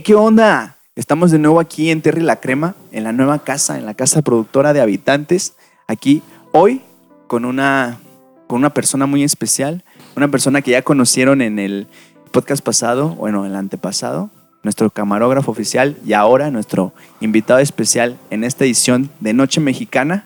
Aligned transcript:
Hey, 0.00 0.04
¿qué 0.06 0.14
onda? 0.14 0.78
Estamos 0.96 1.30
de 1.30 1.38
nuevo 1.38 1.60
aquí 1.60 1.90
en 1.90 2.00
Terry 2.00 2.22
La 2.22 2.36
Crema, 2.36 2.74
en 2.90 3.04
la 3.04 3.12
nueva 3.12 3.40
casa, 3.40 3.76
en 3.76 3.84
la 3.84 3.92
casa 3.92 4.22
productora 4.22 4.72
de 4.72 4.80
habitantes. 4.80 5.56
Aquí 5.88 6.22
hoy 6.52 6.80
con 7.26 7.44
una, 7.44 7.98
con 8.46 8.60
una 8.60 8.72
persona 8.72 9.04
muy 9.04 9.24
especial, 9.24 9.84
una 10.16 10.28
persona 10.28 10.62
que 10.62 10.70
ya 10.70 10.80
conocieron 10.80 11.42
en 11.42 11.58
el 11.58 11.86
podcast 12.30 12.64
pasado, 12.64 13.10
bueno, 13.10 13.44
el 13.44 13.54
antepasado, 13.54 14.30
nuestro 14.62 14.88
camarógrafo 14.88 15.50
oficial 15.50 15.98
y 16.02 16.14
ahora 16.14 16.50
nuestro 16.50 16.94
invitado 17.20 17.60
especial 17.60 18.16
en 18.30 18.42
esta 18.42 18.64
edición 18.64 19.10
de 19.20 19.34
Noche 19.34 19.60
Mexicana, 19.60 20.24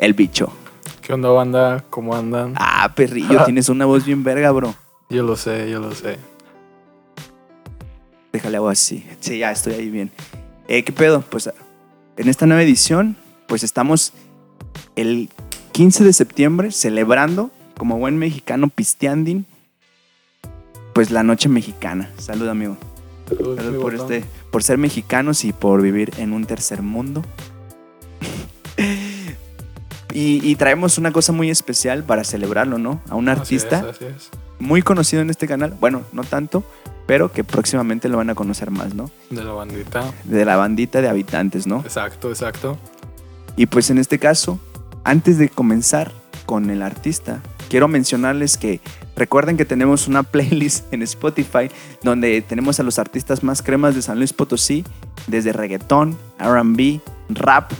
el 0.00 0.12
bicho. 0.12 0.52
¿Qué 1.00 1.14
onda, 1.14 1.30
banda? 1.30 1.82
¿Cómo 1.88 2.14
andan? 2.14 2.52
Ah, 2.56 2.92
perrillo, 2.94 3.42
tienes 3.46 3.70
una 3.70 3.86
voz 3.86 4.04
bien 4.04 4.22
verga, 4.22 4.50
bro. 4.50 4.74
Yo 5.08 5.22
lo 5.22 5.34
sé, 5.36 5.70
yo 5.70 5.80
lo 5.80 5.94
sé. 5.94 6.18
Déjale 8.32 8.56
algo 8.56 8.68
así. 8.68 9.04
Sí, 9.20 9.38
ya 9.38 9.50
estoy 9.52 9.74
ahí 9.74 9.90
bien. 9.90 10.10
Eh, 10.68 10.84
¿Qué 10.84 10.92
pedo? 10.92 11.22
Pues 11.22 11.50
en 12.16 12.28
esta 12.28 12.46
nueva 12.46 12.62
edición, 12.62 13.16
pues 13.46 13.62
estamos 13.62 14.12
el 14.96 15.28
15 15.72 16.04
de 16.04 16.12
septiembre 16.12 16.70
celebrando, 16.72 17.50
como 17.76 17.98
buen 17.98 18.16
mexicano 18.18 18.68
pisteanding, 18.68 19.44
pues 20.94 21.10
la 21.10 21.22
noche 21.22 21.48
mexicana. 21.48 22.10
Salud, 22.18 22.48
amigo. 22.48 22.76
Salud, 23.28 23.56
Salud 23.56 23.80
por, 23.82 23.92
botón. 23.96 24.12
este, 24.12 24.28
por 24.50 24.62
ser 24.62 24.78
mexicanos 24.78 25.44
y 25.44 25.52
por 25.52 25.82
vivir 25.82 26.12
en 26.18 26.32
un 26.32 26.44
tercer 26.46 26.82
mundo. 26.82 27.22
y, 30.12 30.46
y 30.48 30.56
traemos 30.56 30.98
una 30.98 31.12
cosa 31.12 31.32
muy 31.32 31.50
especial 31.50 32.04
para 32.04 32.24
celebrarlo, 32.24 32.78
¿no? 32.78 33.00
A 33.08 33.14
un 33.14 33.28
Así 33.28 33.56
es, 33.56 33.64
artista 33.64 33.90
así 33.90 34.04
es. 34.04 34.30
muy 34.58 34.82
conocido 34.82 35.22
en 35.22 35.30
este 35.30 35.46
canal. 35.46 35.76
Bueno, 35.80 36.02
no 36.12 36.24
tanto, 36.24 36.64
pero 37.12 37.30
que 37.30 37.44
próximamente 37.44 38.08
lo 38.08 38.16
van 38.16 38.30
a 38.30 38.34
conocer 38.34 38.70
más, 38.70 38.94
¿no? 38.94 39.10
De 39.28 39.44
la 39.44 39.52
bandita. 39.52 40.02
De 40.24 40.46
la 40.46 40.56
bandita 40.56 41.02
de 41.02 41.10
habitantes, 41.10 41.66
¿no? 41.66 41.80
Exacto, 41.80 42.30
exacto. 42.30 42.78
Y 43.54 43.66
pues 43.66 43.90
en 43.90 43.98
este 43.98 44.18
caso, 44.18 44.58
antes 45.04 45.36
de 45.36 45.50
comenzar 45.50 46.10
con 46.46 46.70
el 46.70 46.80
artista, 46.80 47.42
quiero 47.68 47.86
mencionarles 47.86 48.56
que 48.56 48.80
recuerden 49.14 49.58
que 49.58 49.66
tenemos 49.66 50.08
una 50.08 50.22
playlist 50.32 50.90
en 50.90 51.02
Spotify 51.02 51.70
donde 52.02 52.40
tenemos 52.40 52.80
a 52.80 52.82
los 52.82 52.98
artistas 52.98 53.42
más 53.42 53.60
cremas 53.60 53.94
de 53.94 54.00
San 54.00 54.16
Luis 54.16 54.32
Potosí, 54.32 54.82
desde 55.26 55.52
reggaetón, 55.52 56.16
RB, 56.38 57.02
rap, 57.28 57.72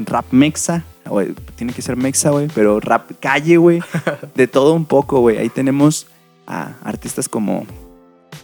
rap 0.00 0.24
mexa, 0.32 0.82
güey, 1.06 1.32
tiene 1.54 1.72
que 1.72 1.82
ser 1.82 1.96
mexa, 1.96 2.30
güey, 2.30 2.48
pero 2.52 2.80
rap 2.80 3.08
calle, 3.20 3.56
güey, 3.56 3.84
de 4.34 4.48
todo 4.48 4.74
un 4.74 4.84
poco, 4.84 5.20
güey. 5.20 5.38
Ahí 5.38 5.48
tenemos 5.48 6.08
a 6.48 6.72
artistas 6.82 7.28
como, 7.28 7.64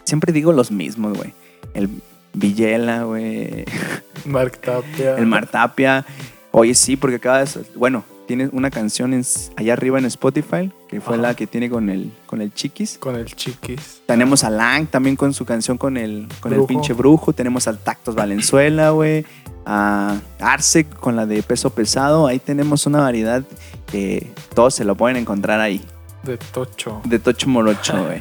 siempre 0.07 0.33
digo 0.33 0.53
los 0.53 0.71
mismos, 0.71 1.19
güey. 1.19 1.35
El 1.75 1.91
Villela, 2.33 3.03
güey. 3.03 3.65
Mark 4.25 4.59
Tapia. 4.59 5.17
El 5.19 5.27
Mar 5.27 5.47
Tapia. 5.47 6.05
Oye, 6.53 6.75
sí, 6.75 6.97
porque 6.97 7.17
acaba 7.17 7.45
de. 7.45 7.49
Bueno, 7.75 8.03
tiene 8.27 8.49
una 8.53 8.71
canción 8.71 9.13
en- 9.13 9.25
allá 9.57 9.75
arriba 9.75 9.99
en 9.99 10.07
Spotify, 10.07 10.73
que 10.89 11.01
fue 11.01 11.15
Ajá. 11.15 11.23
la 11.23 11.35
que 11.37 11.47
tiene 11.47 11.69
con 11.71 11.91
el, 11.91 12.11
con 12.27 12.41
el 12.41 12.53
Chiquis. 12.55 12.97
Con 12.99 13.15
el 13.15 13.27
chiquis. 13.27 14.01
Tenemos 14.07 14.43
a 14.43 14.51
Lang 14.51 14.87
también 14.87 15.17
con 15.17 15.33
su 15.35 15.45
canción 15.45 15.77
con 15.79 15.97
el, 15.97 16.27
con 16.41 16.53
el 16.55 16.65
pinche 16.65 16.93
brujo. 16.95 17.33
Tenemos 17.35 17.69
al 17.69 17.79
Tactos 17.79 18.15
Valenzuela, 18.15 18.91
güey. 18.91 19.25
A 19.67 20.19
Arce 20.41 20.85
con 20.87 21.17
la 21.17 21.27
de 21.27 21.43
peso 21.43 21.71
pesado. 21.71 22.27
Ahí 22.27 22.39
tenemos 22.39 22.87
una 22.87 23.01
variedad 23.01 23.43
que 23.91 24.33
todos 24.55 24.75
se 24.75 24.85
lo 24.85 24.95
pueden 24.97 25.17
encontrar 25.19 25.61
ahí. 25.61 25.81
De 26.23 26.37
Tocho. 26.39 27.01
De 27.05 27.19
Tocho 27.19 27.49
Morocho, 27.49 28.05
güey. 28.05 28.21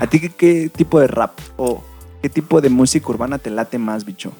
¿A 0.00 0.06
ti 0.06 0.20
qué, 0.20 0.30
qué 0.30 0.68
tipo 0.68 1.00
de 1.00 1.06
rap 1.06 1.38
o 1.56 1.82
qué 2.22 2.28
tipo 2.28 2.60
de 2.60 2.68
música 2.70 3.08
urbana 3.08 3.38
te 3.38 3.50
late 3.50 3.78
más, 3.78 4.04
bicho? 4.04 4.32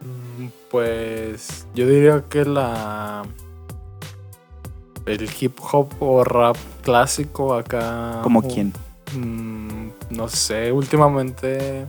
Mm, 0.00 0.46
Pues 0.70 1.66
yo 1.74 1.86
diría 1.86 2.24
que 2.28 2.44
la. 2.44 3.22
El 5.06 5.28
hip 5.40 5.58
hop 5.72 5.88
o 6.00 6.22
rap 6.24 6.56
clásico 6.82 7.54
acá. 7.54 8.20
¿Como 8.22 8.42
quién? 8.42 8.72
Mm, 9.14 9.88
no 10.10 10.28
sé, 10.28 10.70
últimamente 10.70 11.86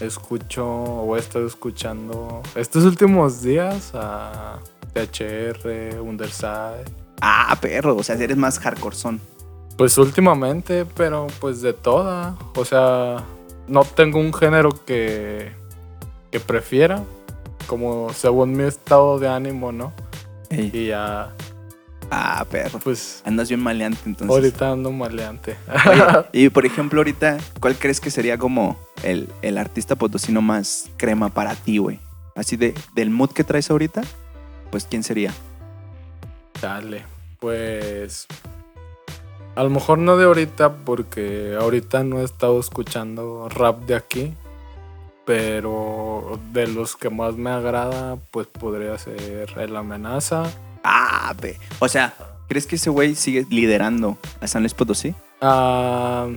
escucho 0.00 0.66
o 0.66 1.16
he 1.16 1.18
estado 1.20 1.46
escuchando 1.46 2.42
estos 2.54 2.84
últimos 2.84 3.42
días 3.42 3.90
a 3.94 4.58
THR, 4.92 6.00
Underside. 6.00 6.84
Ah, 7.20 7.56
perro. 7.60 7.96
O 7.96 8.02
sea, 8.02 8.14
eres 8.16 8.36
más 8.36 8.58
hardcore 8.58 8.96
son. 8.96 9.20
Pues 9.76 9.98
últimamente, 9.98 10.86
pero 10.86 11.26
pues 11.40 11.60
de 11.60 11.72
toda. 11.72 12.36
O 12.54 12.64
sea, 12.64 13.24
no 13.68 13.84
tengo 13.84 14.18
un 14.18 14.32
género 14.32 14.70
que, 14.86 15.52
que 16.30 16.40
prefiera, 16.40 17.02
como 17.66 18.12
según 18.12 18.52
mi 18.56 18.64
estado 18.64 19.18
de 19.18 19.28
ánimo, 19.28 19.72
¿no? 19.72 19.92
Ey. 20.50 20.70
Y 20.72 20.86
ya, 20.88 21.32
Ah, 22.08 22.46
perro. 22.48 22.78
pues 22.78 23.20
Andas 23.26 23.48
bien 23.48 23.60
maleante 23.60 23.98
entonces. 24.06 24.30
ahorita 24.34 24.70
ando 24.70 24.92
maleante. 24.92 25.56
Oye, 25.90 26.04
y 26.46 26.48
por 26.50 26.64
ejemplo, 26.64 27.00
ahorita, 27.00 27.36
¿cuál 27.60 27.74
crees 27.76 28.00
que 28.00 28.10
sería 28.12 28.38
como 28.38 28.78
el, 29.02 29.28
el 29.42 29.58
artista 29.58 29.96
potosino 29.96 30.40
más 30.40 30.88
crema 30.96 31.28
para 31.30 31.54
ti, 31.56 31.78
güey? 31.78 31.98
Así 32.36 32.56
de, 32.56 32.74
del 32.94 33.10
mood 33.10 33.30
que 33.30 33.42
traes 33.44 33.70
ahorita, 33.70 34.02
pues 34.70 34.86
¿quién 34.88 35.02
sería? 35.02 35.32
Dale, 36.62 37.04
pues 37.40 38.26
a 39.56 39.62
lo 39.64 39.70
mejor 39.70 39.98
no 39.98 40.16
de 40.16 40.26
ahorita 40.26 40.72
porque 40.84 41.56
ahorita 41.60 42.04
no 42.04 42.20
he 42.20 42.24
estado 42.24 42.60
escuchando 42.60 43.48
rap 43.48 43.80
de 43.86 43.94
aquí, 43.96 44.34
pero 45.24 46.38
de 46.52 46.68
los 46.68 46.94
que 46.96 47.10
más 47.10 47.34
me 47.34 47.50
agrada 47.50 48.16
pues 48.30 48.46
podría 48.46 48.96
ser 48.98 49.48
El 49.58 49.76
Amenaza. 49.76 50.44
Ah, 50.84 51.34
pe- 51.40 51.58
o 51.80 51.88
sea, 51.88 52.14
¿crees 52.48 52.66
que 52.66 52.76
ese 52.76 52.90
güey 52.90 53.14
sigue 53.16 53.44
liderando 53.50 54.18
a 54.40 54.46
San 54.46 54.62
Luis 54.62 54.72
Potosí? 54.74 55.14
Ah, 55.40 56.28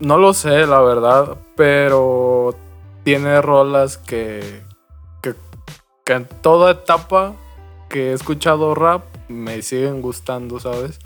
no 0.00 0.18
lo 0.18 0.34
sé, 0.34 0.66
la 0.66 0.80
verdad, 0.80 1.36
pero 1.54 2.54
tiene 3.04 3.40
rolas 3.40 3.98
que, 3.98 4.62
que, 5.22 5.34
que 6.04 6.12
en 6.12 6.26
toda 6.42 6.72
etapa 6.72 7.34
que 7.88 8.10
he 8.10 8.12
escuchado 8.14 8.74
rap 8.74 9.04
me 9.28 9.62
siguen 9.62 10.02
gustando, 10.02 10.58
¿sabes? 10.58 10.98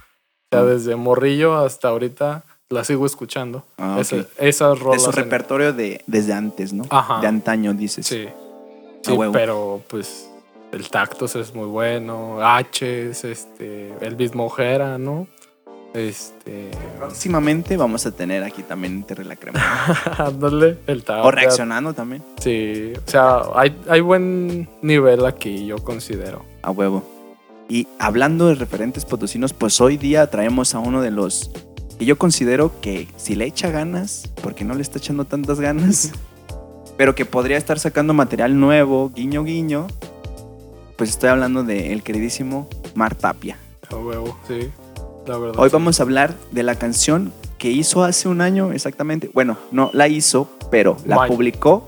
O 0.52 0.56
sea, 0.56 0.64
desde 0.64 0.96
morrillo 0.96 1.56
hasta 1.56 1.88
ahorita 1.88 2.42
la 2.70 2.82
sigo 2.84 3.06
escuchando. 3.06 3.64
Ah, 3.78 3.98
Esa- 4.00 4.16
ok. 4.16 4.26
esas 4.38 4.78
De 4.78 4.84
rolas. 4.84 5.02
su 5.02 5.10
en- 5.10 5.16
repertorio 5.16 5.72
de, 5.72 6.02
desde 6.06 6.32
antes, 6.32 6.72
¿no? 6.72 6.84
Ajá. 6.90 7.20
De 7.20 7.26
antaño, 7.28 7.72
dices. 7.74 8.06
Sí. 8.06 8.28
Sí, 9.02 9.12
huevo. 9.12 9.32
pero 9.32 9.82
pues 9.88 10.28
el 10.72 10.88
Tactos 10.90 11.36
es 11.36 11.54
muy 11.54 11.66
bueno. 11.66 12.38
H 12.44 13.10
es 13.10 13.24
este. 13.24 13.92
Elvis 14.00 14.34
Mojera, 14.34 14.98
¿no? 14.98 15.26
Este. 15.94 16.70
Próximamente 16.98 17.76
vamos 17.76 18.06
a 18.06 18.10
tener 18.12 18.42
aquí 18.44 18.62
también 18.62 19.02
Terre 19.04 19.24
la 19.24 19.36
Crema. 19.36 19.60
Ándale, 20.18 20.78
el 20.86 21.04
o 21.08 21.30
reaccionando 21.30 21.94
también, 21.94 22.22
Sí, 22.40 22.92
o 23.06 23.10
sea, 23.10 23.42
hay, 23.54 23.76
hay 23.88 24.00
buen 24.00 24.68
nivel 24.82 25.26
aquí, 25.26 25.66
yo 25.66 25.78
considero. 25.78 26.44
a 26.62 26.70
huevo. 26.70 27.02
Y 27.70 27.86
hablando 28.00 28.48
de 28.48 28.56
referentes 28.56 29.04
potosinos, 29.04 29.52
pues 29.52 29.80
hoy 29.80 29.96
día 29.96 30.28
traemos 30.28 30.74
a 30.74 30.80
uno 30.80 31.02
de 31.02 31.12
los 31.12 31.52
que 32.00 32.04
yo 32.04 32.18
considero 32.18 32.72
que 32.80 33.06
si 33.16 33.36
le 33.36 33.44
echa 33.44 33.70
ganas, 33.70 34.28
porque 34.42 34.64
no 34.64 34.74
le 34.74 34.82
está 34.82 34.98
echando 34.98 35.24
tantas 35.24 35.60
ganas, 35.60 36.10
pero 36.96 37.14
que 37.14 37.24
podría 37.24 37.56
estar 37.56 37.78
sacando 37.78 38.12
material 38.12 38.58
nuevo, 38.58 39.12
guiño 39.14 39.44
guiño, 39.44 39.86
pues 40.96 41.10
estoy 41.10 41.28
hablando 41.28 41.62
del 41.62 42.02
queridísimo 42.02 42.68
Mar 42.96 43.14
Tapia. 43.14 43.56
A 43.88 43.94
huevo, 43.94 44.36
sí. 44.48 44.68
La 45.28 45.38
verdad. 45.38 45.60
Hoy 45.60 45.68
sí. 45.68 45.72
vamos 45.72 46.00
a 46.00 46.02
hablar 46.02 46.34
de 46.50 46.64
la 46.64 46.74
canción 46.74 47.32
que 47.56 47.70
hizo 47.70 48.02
hace 48.02 48.26
un 48.26 48.40
año 48.40 48.72
exactamente. 48.72 49.30
Bueno, 49.32 49.56
no 49.70 49.90
la 49.92 50.08
hizo, 50.08 50.48
pero 50.72 50.96
la 51.06 51.16
Ma- 51.16 51.26
publicó 51.28 51.86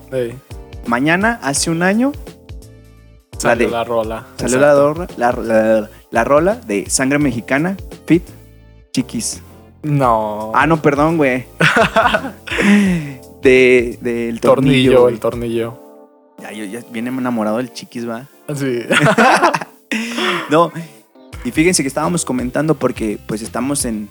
mañana 0.87 1.41
hace 1.43 1.71
un 1.71 1.83
año. 1.83 2.13
Salió 3.49 3.67
de- 3.67 3.71
la 3.73 3.83
rola. 3.83 4.25
Salió 4.37 4.59
la, 4.59 4.73
la, 5.17 5.31
la- 5.31 5.89
la 6.11 6.23
rola 6.23 6.55
de 6.55 6.89
Sangre 6.89 7.19
Mexicana, 7.19 7.75
Fit 8.05 8.23
Chiquis. 8.91 9.41
No. 9.83 10.51
Ah, 10.55 10.65
no, 10.67 10.81
perdón, 10.81 11.17
güey. 11.17 11.45
de, 13.41 13.97
del 14.01 14.39
tornillo. 14.39 14.91
tornillo, 14.93 15.09
el 15.09 15.19
tornillo. 15.19 15.79
ya, 16.41 16.51
yo 16.51 16.65
ya 16.65 16.81
viene 16.91 17.09
enamorado 17.09 17.57
del 17.57 17.73
Chiquis, 17.73 18.07
va. 18.07 18.27
Sí. 18.55 18.81
No, 20.49 20.71
y 21.45 21.51
fíjense 21.51 21.83
que 21.83 21.87
estábamos 21.87 22.25
comentando 22.25 22.73
porque 22.75 23.19
pues 23.27 23.41
estamos 23.43 23.85
en 23.85 24.09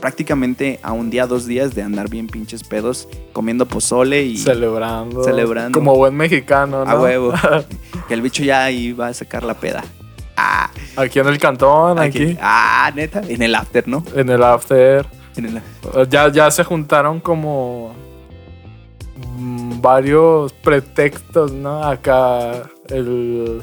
prácticamente 0.00 0.80
a 0.82 0.92
un 0.92 1.10
día, 1.10 1.26
dos 1.26 1.46
días 1.46 1.74
de 1.74 1.82
andar 1.82 2.08
bien 2.08 2.26
pinches 2.26 2.64
pedos, 2.64 3.08
comiendo 3.32 3.66
pozole 3.66 4.22
y 4.22 4.36
celebrando. 4.38 5.22
Celebrando. 5.24 5.78
Como 5.78 5.94
buen 5.96 6.14
mexicano, 6.14 6.84
¿no? 6.84 6.90
a 6.90 7.00
huevo. 7.00 7.32
que 8.08 8.14
el 8.14 8.22
bicho 8.22 8.42
ya 8.42 8.70
iba 8.70 9.06
a 9.08 9.14
sacar 9.14 9.44
la 9.44 9.54
peda. 9.54 9.84
Ah, 10.36 10.70
Aquí 10.96 11.18
en 11.18 11.28
el 11.28 11.38
cantón, 11.38 11.98
aquí. 11.98 12.22
aquí. 12.22 12.38
Ah, 12.40 12.90
neta, 12.94 13.22
en 13.28 13.42
el 13.42 13.54
after, 13.54 13.86
¿no? 13.86 14.02
En 14.14 14.28
el 14.28 14.42
after. 14.42 15.06
En 15.36 15.46
el- 15.46 16.08
Ya, 16.08 16.28
ya 16.32 16.50
se 16.50 16.64
juntaron 16.64 17.20
como 17.20 17.92
mm, 19.36 19.80
varios 19.80 20.52
pretextos, 20.52 21.52
¿no? 21.52 21.82
Acá 21.84 22.62
el, 22.88 23.62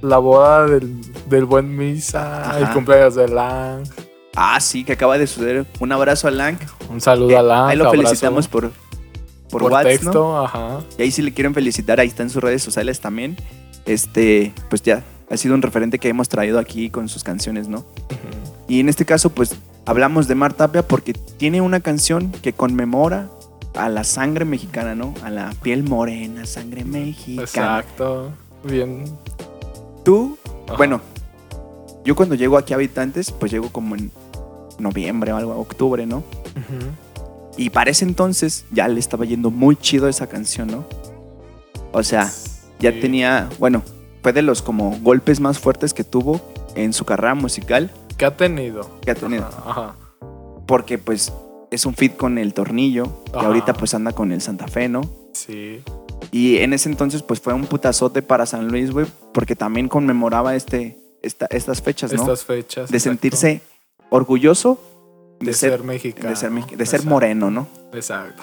la 0.00 0.18
boda 0.18 0.66
del, 0.66 1.00
del 1.28 1.44
buen 1.44 1.76
Misa, 1.76 2.42
Ajá. 2.50 2.58
el 2.60 2.68
cumpleaños 2.70 3.14
de 3.14 3.28
Lang. 3.28 3.84
Ah, 4.36 4.58
sí, 4.60 4.84
que 4.84 4.92
acaba 4.92 5.18
de 5.18 5.26
suceder. 5.26 5.66
Un 5.80 5.92
abrazo 5.92 6.28
a 6.28 6.30
Lang. 6.30 6.56
Un 6.88 7.00
saludo 7.00 7.30
Eh, 7.30 7.36
a 7.36 7.42
Lang. 7.42 7.68
ahí 7.70 7.76
lo 7.76 7.84
abrazo 7.88 8.02
felicitamos 8.04 8.48
por, 8.48 8.70
por, 9.50 9.62
por 9.62 9.72
WhatsApp, 9.72 9.84
texto, 9.92 10.12
¿no? 10.12 10.44
ajá. 10.44 10.80
Y 10.98 11.02
ahí 11.02 11.10
si 11.10 11.22
le 11.22 11.32
quieren 11.34 11.52
felicitar, 11.54 12.00
ahí 12.00 12.08
está 12.08 12.22
en 12.22 12.30
sus 12.30 12.42
redes 12.42 12.62
sociales 12.62 13.00
también. 13.00 13.36
Este, 13.84 14.54
pues 14.70 14.80
ya, 14.82 15.02
ha 15.30 15.36
sido 15.36 15.54
un 15.54 15.62
referente 15.62 15.98
que 15.98 16.08
hemos 16.08 16.28
traído 16.28 16.58
aquí 16.58 16.88
con 16.90 17.08
sus 17.08 17.24
canciones, 17.24 17.68
¿no? 17.68 17.84
Y 18.68 18.80
en 18.80 18.88
este 18.88 19.04
caso, 19.04 19.30
pues 19.30 19.56
hablamos 19.86 20.28
de 20.28 20.34
Mar 20.34 20.54
Tapia 20.54 20.86
porque 20.86 21.12
tiene 21.12 21.60
una 21.60 21.80
canción 21.80 22.30
que 22.30 22.52
conmemora 22.52 23.28
a 23.74 23.88
la 23.88 24.04
sangre 24.04 24.44
mexicana, 24.44 24.94
¿no? 24.94 25.12
A 25.24 25.30
la 25.30 25.52
piel 25.62 25.82
morena, 25.82 26.46
sangre 26.46 26.84
mexicana. 26.84 27.42
Exacto. 27.42 28.30
Bien. 28.64 29.04
Tú, 30.04 30.38
Ajá. 30.68 30.76
bueno, 30.76 31.00
yo 32.04 32.14
cuando 32.14 32.34
llego 32.34 32.56
aquí 32.56 32.72
a 32.72 32.76
Habitantes, 32.76 33.30
pues 33.32 33.50
llego 33.52 33.70
como 33.70 33.94
en 33.96 34.10
noviembre 34.82 35.32
o 35.32 35.36
algo, 35.36 35.58
octubre, 35.58 36.04
¿no? 36.06 36.22
Y 37.56 37.70
para 37.70 37.90
ese 37.90 38.04
entonces 38.04 38.64
ya 38.72 38.88
le 38.88 38.98
estaba 39.00 39.24
yendo 39.24 39.50
muy 39.50 39.76
chido 39.76 40.08
esa 40.08 40.26
canción, 40.26 40.68
¿no? 40.68 40.84
O 41.92 42.02
sea, 42.02 42.30
ya 42.80 42.92
Sí. 42.92 43.00
tenía, 43.00 43.48
bueno, 43.58 43.82
fue 44.22 44.32
de 44.32 44.42
los 44.42 44.62
como 44.62 44.98
golpes 45.02 45.40
más 45.40 45.58
fuertes 45.58 45.92
que 45.94 46.04
tuvo 46.04 46.40
en 46.74 46.92
su 46.92 47.04
carrera 47.04 47.34
musical 47.34 47.90
¿Qué 48.16 48.24
ha 48.24 48.36
tenido? 48.36 48.98
que 49.02 49.10
ha 49.10 49.14
tenido. 49.14 49.44
Ajá, 49.46 49.62
ajá. 49.70 49.96
Porque 50.66 50.96
pues 50.98 51.32
es 51.70 51.84
un 51.86 51.94
fit 51.94 52.16
con 52.16 52.38
el 52.38 52.54
Tornillo, 52.54 53.24
que 53.32 53.38
ahorita 53.44 53.74
pues 53.74 53.94
anda 53.94 54.12
con 54.12 54.32
el 54.32 54.40
Santa 54.40 54.68
Fe, 54.68 54.88
¿no? 54.88 55.02
Sí. 55.32 55.82
Y 56.30 56.58
en 56.58 56.72
ese 56.72 56.88
entonces 56.88 57.22
pues 57.22 57.40
fue 57.40 57.52
un 57.52 57.66
putazote 57.66 58.22
para 58.22 58.46
San 58.46 58.68
Luis, 58.68 58.90
güey, 58.90 59.06
porque 59.34 59.56
también 59.56 59.88
conmemoraba 59.88 60.54
este, 60.54 60.98
esta- 61.22 61.46
estas 61.50 61.82
fechas, 61.82 62.12
¿no? 62.12 62.22
Estas 62.22 62.44
fechas. 62.44 62.90
de 62.90 62.96
exacto. 62.96 63.10
sentirse 63.10 63.60
orgulloso 64.12 64.78
de, 65.40 65.46
de 65.46 65.52
ser, 65.54 65.70
ser, 65.72 65.84
mexicano. 65.84 66.28
de 66.28 66.36
ser, 66.36 66.52
de 66.52 66.62
ser 66.62 66.80
Exacto. 66.80 67.08
moreno, 67.08 67.50
¿no? 67.50 67.66
Exacto. 67.92 68.42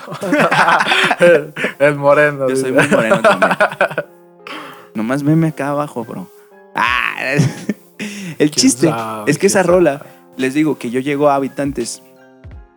el, 1.20 1.54
el 1.80 1.96
moreno. 1.96 2.50
Yo 2.50 2.56
soy 2.56 2.72
muy 2.72 2.88
moreno 2.88 3.22
también. 3.22 3.52
Nomás 4.96 5.24
veme 5.24 5.48
acá 5.48 5.70
abajo, 5.70 6.04
bro. 6.04 6.28
Ah, 6.76 7.16
el 8.00 8.36
¿Quién 8.38 8.52
chiste 8.52 8.88
sabe? 8.88 9.32
es 9.32 9.38
que 9.38 9.48
esa 9.48 9.62
¿Quién 9.62 9.74
rola, 9.74 10.06
les 10.38 10.54
digo 10.54 10.78
que 10.78 10.90
yo 10.90 11.00
llego 11.00 11.30
a 11.30 11.36
Habitantes 11.36 12.02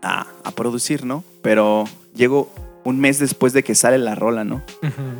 a, 0.03 0.27
a 0.45 0.51
producir, 0.53 1.05
¿no? 1.05 1.25
Pero 1.43 1.85
llego 2.15 2.49
un 2.85 3.01
mes 3.01 3.19
después 3.19 3.53
de 3.53 3.63
que 3.63 3.75
sale 3.75 3.99
la 3.99 4.15
rola, 4.15 4.45
¿no? 4.45 4.63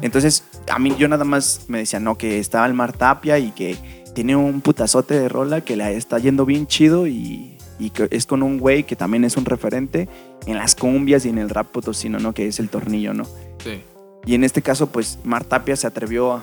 Entonces, 0.01 0.45
a 0.69 0.79
mí 0.79 0.95
yo 0.99 1.09
nada 1.09 1.25
más 1.25 1.67
me 1.69 1.79
decía, 1.79 2.01
no, 2.01 2.17
que 2.19 2.39
estaba 2.39 2.67
el 2.67 2.75
Mar 2.75 2.93
Tapia 2.93 3.39
y 3.39 3.53
que 3.53 3.77
tiene 4.15 4.37
un 4.37 4.61
putazote 4.61 5.19
de 5.19 5.29
rola 5.29 5.61
que 5.63 5.77
la 5.77 5.91
está 5.91 6.19
yendo 6.19 6.45
bien 6.45 6.67
chido 6.67 7.07
y, 7.07 7.52
y 7.83 7.91
que 7.91 8.09
es 8.11 8.27
con 8.27 8.43
un 8.43 8.59
güey 8.59 8.85
que 8.85 8.97
también 8.97 9.25
es 9.25 9.37
un 9.37 9.45
referente 9.45 10.09
en 10.47 10.57
las 10.59 10.75
cumbias 10.75 11.25
y 11.27 11.29
en 11.31 11.39
el 11.39 11.49
rap 11.51 11.69
potosino, 11.69 12.19
¿no? 12.19 12.33
Que 12.33 12.47
es 12.47 12.59
el 12.61 12.69
tornillo, 12.69 13.13
¿no? 13.15 13.25
Sí. 13.63 13.83
Y 14.25 14.35
en 14.35 14.45
este 14.45 14.63
caso, 14.63 14.87
pues, 14.89 15.19
Mar 15.25 15.45
Tapia 15.45 15.75
se 15.77 15.87
atrevió 15.87 16.33
a, 16.35 16.41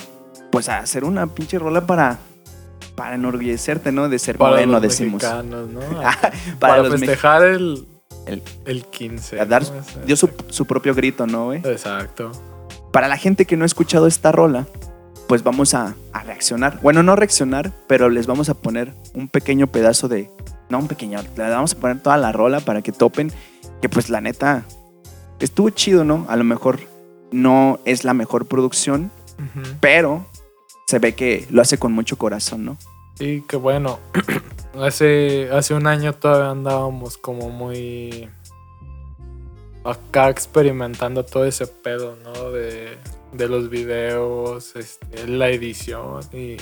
pues, 0.51 0.67
a 0.69 0.79
hacer 0.79 1.03
una 1.05 1.27
pinche 1.27 1.57
rola 1.57 1.85
para, 1.87 2.19
para 2.95 3.15
enorgullecerte, 3.15 3.91
¿no? 3.91 4.09
De 4.09 4.19
ser 4.19 4.37
Para 4.37 4.51
moreno, 4.51 4.73
los 4.73 4.81
decimos. 4.81 5.23
mexicanos, 5.23 5.69
¿no? 5.69 5.79
para 6.01 6.31
Para, 6.59 6.83
los 6.83 6.99
festejar 6.99 7.43
el, 7.43 7.85
El- 8.25 8.43
el, 8.65 8.85
15. 8.85 9.39
A 9.39 9.45
dar, 9.45 9.63
dio 10.05 10.15
su, 10.17 10.29
su 10.49 10.65
propio 10.65 10.93
grito, 10.93 11.25
¿no, 11.25 11.45
güey? 11.45 11.59
Exacto. 11.59 12.31
Para 12.91 13.07
la 13.07 13.17
gente 13.17 13.45
que 13.45 13.55
no 13.55 13.63
ha 13.63 13.65
escuchado 13.67 14.07
esta 14.07 14.31
rola, 14.33 14.67
pues 15.29 15.43
vamos 15.43 15.73
a, 15.73 15.95
a 16.11 16.23
reaccionar. 16.23 16.79
Bueno, 16.81 17.01
no 17.03 17.15
reaccionar, 17.15 17.71
pero 17.87 18.09
les 18.09 18.27
vamos 18.27 18.49
a 18.49 18.55
poner 18.55 18.93
un 19.13 19.29
pequeño 19.29 19.67
pedazo 19.67 20.07
de... 20.09 20.29
No, 20.69 20.79
un 20.79 20.87
pequeño. 20.87 21.19
Le 21.35 21.49
vamos 21.49 21.73
a 21.73 21.79
poner 21.79 22.01
toda 22.01 22.17
la 22.17 22.31
rola 22.31 22.59
para 22.59 22.81
que 22.81 22.91
topen. 22.91 23.31
Que 23.81 23.89
pues 23.89 24.09
la 24.09 24.21
neta... 24.21 24.65
Estuvo 25.39 25.69
chido, 25.69 26.03
¿no? 26.03 26.25
A 26.27 26.35
lo 26.35 26.43
mejor 26.43 26.79
no 27.31 27.79
es 27.85 28.03
la 28.03 28.13
mejor 28.13 28.45
producción, 28.45 29.09
pero 29.79 30.25
se 30.87 30.99
ve 30.99 31.15
que 31.15 31.47
lo 31.49 31.61
hace 31.61 31.77
con 31.77 31.93
mucho 31.93 32.17
corazón, 32.17 32.65
¿no? 32.65 32.77
Sí, 33.15 33.43
que 33.47 33.55
bueno. 33.55 33.99
hace, 34.81 35.49
hace 35.51 35.73
un 35.73 35.87
año 35.87 36.13
todavía 36.13 36.51
andábamos 36.51 37.17
como 37.17 37.49
muy 37.49 38.29
acá 39.83 40.29
experimentando 40.29 41.23
todo 41.23 41.45
ese 41.45 41.67
pedo, 41.67 42.17
¿no? 42.23 42.51
De, 42.51 42.97
de 43.33 43.47
los 43.47 43.69
videos, 43.69 44.75
este, 44.75 45.27
la 45.27 45.49
edición 45.49 46.21
y, 46.33 46.57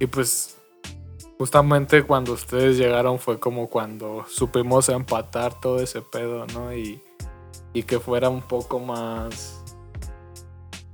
y 0.00 0.06
pues 0.06 0.53
justamente 1.38 2.02
cuando 2.04 2.32
ustedes 2.32 2.76
llegaron 2.76 3.18
fue 3.18 3.38
como 3.38 3.68
cuando 3.68 4.24
supimos 4.28 4.88
empatar 4.88 5.60
todo 5.60 5.80
ese 5.80 6.02
pedo, 6.02 6.46
¿no? 6.54 6.74
Y, 6.74 7.02
y 7.72 7.82
que 7.82 7.98
fuera 7.98 8.28
un 8.28 8.42
poco 8.42 8.78
más... 8.80 9.62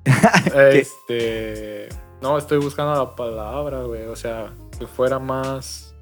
este... 0.72 1.88
No, 2.20 2.36
estoy 2.36 2.58
buscando 2.58 2.94
la 2.94 3.16
palabra, 3.16 3.82
güey. 3.84 4.04
O 4.06 4.16
sea, 4.16 4.52
que 4.78 4.86
fuera 4.86 5.18
más... 5.18 5.94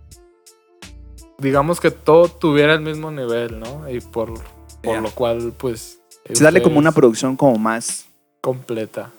Digamos 1.39 1.81
que 1.81 1.93
todo 1.93 2.29
tuviera 2.29 2.75
el 2.75 2.81
mismo 2.81 3.13
nivel, 3.13 3.61
¿no? 3.61 3.89
Y 3.89 4.01
por, 4.01 4.35
por 4.83 5.01
lo 5.01 5.11
cual, 5.11 5.53
pues... 5.57 6.01
Se 6.33 6.43
darle 6.43 6.63
como 6.63 6.79
una 6.79 6.93
producción 6.93 7.37
como 7.37 7.59
más... 7.59 8.07
Completa. 8.41 9.11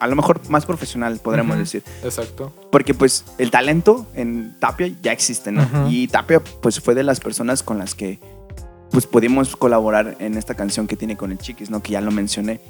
A 0.00 0.06
lo 0.06 0.16
mejor 0.16 0.40
más 0.48 0.64
profesional, 0.64 1.18
podríamos 1.22 1.58
decir. 1.58 1.82
Exacto. 2.04 2.52
Porque 2.70 2.94
pues 2.94 3.24
el 3.38 3.50
talento 3.50 4.06
en 4.14 4.56
Tapia 4.60 4.90
ya 5.02 5.12
existe, 5.12 5.50
¿no? 5.50 5.66
Y 5.90 6.08
Tapia 6.08 6.40
pues 6.40 6.80
fue 6.80 6.94
de 6.94 7.02
las 7.02 7.20
personas 7.20 7.62
con 7.62 7.78
las 7.78 7.94
que 7.94 8.20
pues 8.90 9.06
pudimos 9.06 9.56
colaborar 9.56 10.16
en 10.20 10.36
esta 10.36 10.54
canción 10.54 10.86
que 10.86 10.96
tiene 10.96 11.16
con 11.16 11.32
el 11.32 11.38
Chiquis, 11.38 11.70
¿no? 11.70 11.82
Que 11.82 11.92
ya 11.92 12.00
lo 12.00 12.10
mencioné. 12.10 12.60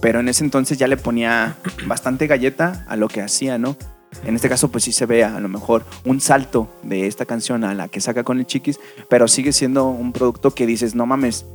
Pero 0.00 0.20
en 0.20 0.28
ese 0.28 0.44
entonces 0.44 0.78
ya 0.78 0.88
le 0.88 0.96
ponía 0.96 1.56
bastante 1.86 2.26
galleta 2.26 2.84
a 2.88 2.96
lo 2.96 3.08
que 3.08 3.22
hacía, 3.22 3.58
¿no? 3.58 3.76
En 4.24 4.36
este 4.36 4.48
caso 4.48 4.70
pues 4.70 4.84
sí 4.84 4.92
se 4.92 5.06
ve 5.06 5.24
a 5.24 5.40
lo 5.40 5.48
mejor 5.48 5.84
un 6.04 6.20
salto 6.20 6.68
de 6.82 7.06
esta 7.06 7.26
canción 7.26 7.64
a 7.64 7.74
la 7.74 7.88
que 7.88 8.00
saca 8.00 8.22
con 8.22 8.38
el 8.38 8.46
Chiquis, 8.46 8.78
pero 9.08 9.28
sigue 9.28 9.52
siendo 9.52 9.88
un 9.88 10.12
producto 10.12 10.52
que 10.52 10.66
dices, 10.66 10.94
no 10.94 11.06
mames. 11.06 11.46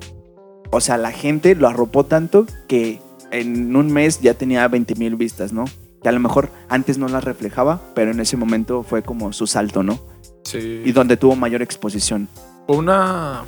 O 0.72 0.82
sea, 0.82 0.98
la 0.98 1.12
gente 1.12 1.56
lo 1.56 1.68
arropó 1.68 2.06
tanto 2.06 2.46
que 2.68 3.00
en 3.31 3.75
un 3.75 3.91
mes 3.91 4.21
ya 4.21 4.33
tenía 4.33 4.67
20 4.67 4.95
mil 4.95 5.15
vistas, 5.15 5.53
¿no? 5.53 5.65
Que 6.01 6.09
a 6.09 6.12
lo 6.12 6.19
mejor 6.19 6.50
antes 6.69 6.98
no 6.98 7.07
las 7.07 7.24
reflejaba, 7.24 7.81
pero 7.93 8.12
en 8.12 8.19
ese 8.19 8.38
momento 8.38 8.83
fue 8.83 9.03
como 9.03 9.33
su 9.33 9.48
salto, 9.48 9.83
¿no? 9.83 10.00
Sí. 10.43 10.81
Y 10.86 10.91
donde 10.91 11.17
tuvo 11.17 11.36
mayor 11.36 11.62
exposición. 11.62 12.27
Fue 12.67 12.77
una. 12.77 13.45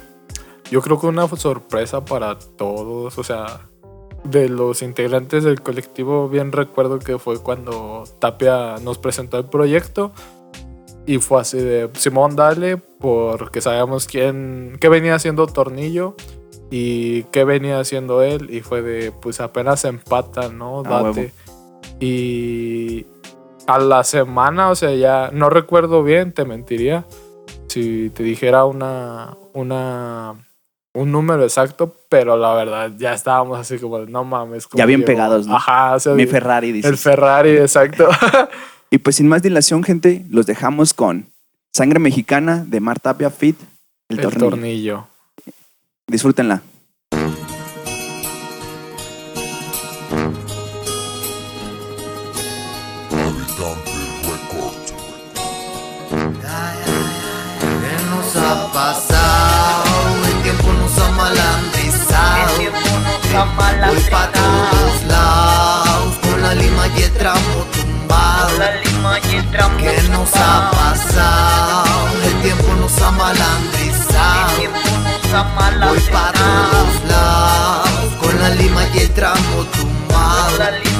Yo 0.69 0.81
creo 0.81 1.00
que 1.00 1.07
una 1.07 1.27
sorpresa 1.27 2.03
para 2.03 2.38
todos. 2.38 3.17
O 3.17 3.23
sea, 3.23 3.69
de 4.23 4.50
los 4.50 4.81
integrantes 4.81 5.43
del 5.43 5.61
colectivo, 5.61 6.29
bien 6.29 6.51
recuerdo 6.51 7.00
que 7.00 7.17
fue 7.17 7.39
cuando 7.39 8.03
Tapia 8.19 8.77
nos 8.81 8.97
presentó 8.97 9.38
el 9.38 9.45
proyecto. 9.45 10.11
Y 11.07 11.17
fue 11.17 11.41
así 11.41 11.57
de 11.57 11.89
Simón, 11.93 12.35
dale, 12.35 12.77
porque 12.77 13.59
sabíamos 13.59 14.05
quién, 14.05 14.77
qué 14.79 14.88
venía 14.88 15.15
haciendo 15.15 15.47
Tornillo 15.47 16.15
y 16.72 17.24
qué 17.25 17.44
venía 17.44 17.80
haciendo 17.80 18.24
él. 18.24 18.50
Y 18.50 18.62
fue 18.62 18.82
de, 18.82 19.12
pues 19.12 19.40
apenas 19.42 19.86
empatan, 19.86 20.58
¿no? 20.58 20.80
A 20.80 21.04
Date. 21.04 21.32
Y 22.00 23.06
a 23.68 23.78
la 23.78 24.04
semana, 24.04 24.72
o 24.72 24.75
sea, 24.75 24.92
ya 24.96 25.30
no 25.32 25.50
recuerdo 25.51 26.04
bien, 26.04 26.32
te 26.34 26.46
mentiría 26.46 27.06
si 27.68 28.10
te 28.10 28.24
dijera 28.24 28.66
una, 28.66 29.38
una, 29.54 30.34
un 30.94 31.12
número 31.12 31.44
exacto, 31.44 31.96
pero 32.10 32.36
la 32.36 32.54
verdad 32.56 32.92
ya 32.98 33.13
estábamos 33.13 33.60
así 33.60 33.78
como, 33.78 34.00
no 34.00 34.24
mames. 34.24 34.68
¿cómo 34.68 34.78
Ya 34.80 34.86
bien 34.86 35.01
llegó?". 35.01 35.08
pegados, 35.08 35.48
¿no? 35.48 35.56
Ajá, 35.56 35.94
o 35.96 36.00
sea, 36.00 36.13
Mi 36.13 36.25
Ferrari 36.25 36.72
dice. 36.72 36.88
el 36.90 36.98
Ferrari, 36.98 37.51
exacto. 37.51 38.10
y 38.90 38.98
pues 38.98 39.16
sin 39.18 39.28
más 39.30 39.42
dilación, 39.42 39.84
gente, 39.84 40.25
los 40.30 40.46
dejamos 40.48 40.94
con 40.94 41.28
Sangre 41.74 42.00
Mexicana 42.00 42.66
de 42.68 42.80
Mar 42.82 43.00
Tapia 43.00 43.30
Fit, 43.30 43.58
el, 44.10 44.20
el 44.20 44.24
tornillo. 44.24 44.50
tornillo. 44.50 45.08
Disfrútenla. 46.12 46.62
¿Qué 57.62 57.96
nos 58.10 58.36
ha 58.36 58.72
pasado? 58.74 59.86
El 60.27 60.41
tiempo 60.44 60.74
nos 60.74 60.98
ha 61.00 61.12
malandrizado. 61.12 62.58
Voy 63.88 64.01
pa' 64.12 64.32
todos 64.34 65.03
lados 65.08 66.18
con 66.24 66.41
la 66.41 66.53
lima 66.56 66.88
y 66.89 67.03
el 67.03 67.12
tramo 67.13 67.65
tumbado. 67.72 68.60
¿Qué 69.77 69.96
nos 70.10 70.36
ha 70.36 70.72
pasado? 70.72 72.10
El 72.25 72.41
tiempo 72.41 72.74
nos 72.82 73.01
ha 73.01 73.12
malandrizado. 73.12 73.90
Voy 75.31 76.00
pa' 76.11 76.33
todos 76.33 77.09
lados 77.09 78.13
con 78.19 78.38
la 78.38 78.50
lima 78.50 78.81
y 78.93 78.97
el 78.97 79.09
tramo 79.11 79.63
tumbado. 79.77 80.90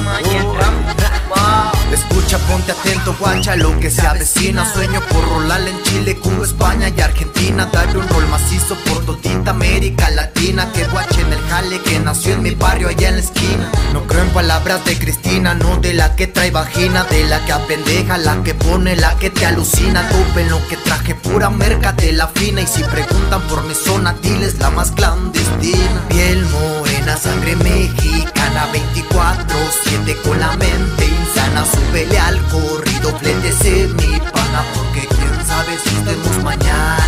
Ponte 2.38 2.72
atento, 2.72 3.14
guacha, 3.18 3.56
lo 3.56 3.78
que 3.78 3.90
se 3.90 4.06
avecina. 4.06 4.64
Sueño 4.72 5.00
por 5.10 5.22
rolar 5.28 5.60
en 5.68 5.82
Chile, 5.82 6.16
Cuba, 6.16 6.44
España 6.44 6.88
y 6.88 7.00
Argentina. 7.00 7.68
Darle 7.70 7.98
un 7.98 8.08
rol 8.08 8.26
macizo 8.28 8.74
por 8.86 9.04
todita 9.04 9.50
América 9.50 10.08
Latina. 10.10 10.70
Que 10.72 10.84
guache 10.84 11.20
en 11.20 11.32
el 11.32 11.40
jale 11.48 11.80
que 11.82 12.00
nació 12.00 12.34
en 12.34 12.42
mi 12.42 12.52
barrio 12.52 12.88
allá 12.88 13.08
en 13.08 13.16
la 13.16 13.20
esquina. 13.20 13.70
No 13.92 14.06
creo 14.06 14.22
en 14.22 14.30
palabras 14.30 14.82
de 14.86 14.98
Cristina, 14.98 15.54
no 15.54 15.76
de 15.76 15.92
la 15.92 16.16
que 16.16 16.26
trae 16.26 16.50
vagina 16.50 17.04
De 17.04 17.24
la 17.24 17.44
que 17.44 17.52
apendeja, 17.52 18.16
la 18.16 18.42
que 18.42 18.54
pone, 18.54 18.96
la 18.96 19.14
que 19.18 19.28
te 19.28 19.44
alucina. 19.44 20.08
Topen 20.08 20.48
lo 20.48 20.66
que 20.68 20.78
traje, 20.78 21.14
pura 21.14 21.50
merca 21.50 21.92
de 21.92 22.12
la 22.12 22.28
fina. 22.28 22.62
Y 22.62 22.66
si 22.66 22.82
preguntan 22.82 23.42
por 23.42 23.62
mi 23.64 23.74
zona, 23.74 24.14
diles 24.22 24.58
la 24.58 24.70
más 24.70 24.90
clandestina. 24.92 26.08
Piel 26.08 26.46
morena, 26.46 27.01
sangre 27.16 27.56
mexicana 27.56 28.68
24-7 28.72 30.22
con 30.22 30.38
la 30.38 30.56
mente 30.56 31.04
insana 31.04 31.64
Súbele 31.64 32.18
al 32.18 32.40
corrido, 32.46 33.18
flétese 33.18 33.88
mi 33.88 34.18
pana 34.20 34.64
Porque 34.74 35.06
quién 35.08 35.46
sabe 35.46 35.78
si 35.78 35.96
estemos 35.96 36.44
mañana 36.44 36.98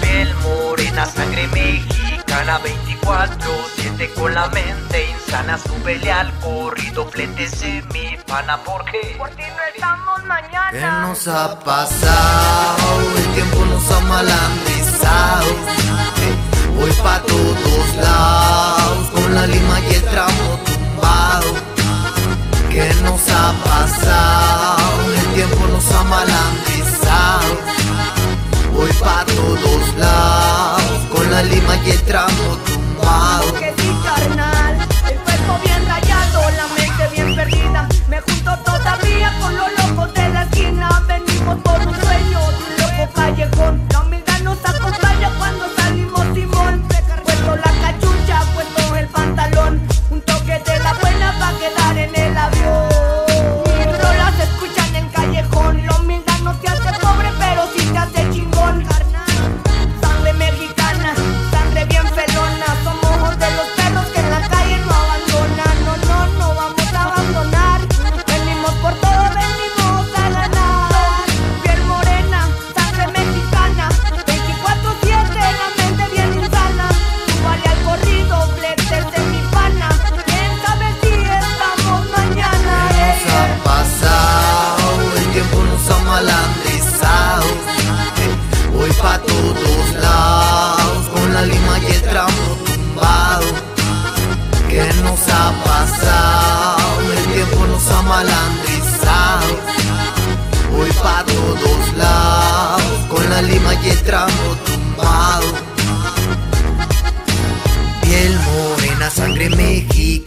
Piel 0.00 0.34
morena, 0.36 1.06
sangre 1.06 1.48
mexicana 1.48 2.60
24-7 2.60 4.14
con 4.14 4.34
la 4.34 4.46
mente 4.48 5.10
insana 5.10 5.58
Súbele 5.58 6.12
al 6.12 6.32
corrido, 6.38 7.06
flétese 7.10 7.82
mi 7.92 8.16
pana 8.26 8.58
Porque 8.64 9.16
Por 9.18 9.28
ti 9.30 9.42
no 9.42 9.62
estamos 9.74 10.24
mañana. 10.24 10.70
¿Qué 10.70 11.08
nos 11.08 11.28
ha 11.28 11.58
pasado? 11.58 13.00
El 13.16 13.34
tiempo 13.34 13.64
nos 13.66 13.90
ha 13.90 14.00
malandrizado. 14.00 15.46
Voy 16.76 16.92
pa' 17.02 17.22
todos 17.22 17.96
lados 17.96 19.10
con 19.14 19.34
la 19.34 19.46
lima 19.46 19.80
y 19.80 19.94
el 19.94 20.02
tramo 20.02 20.58
tumbado. 20.64 21.54
¿Qué 22.70 22.92
nos 23.02 23.20
ha 23.30 23.52
pasado? 23.64 24.73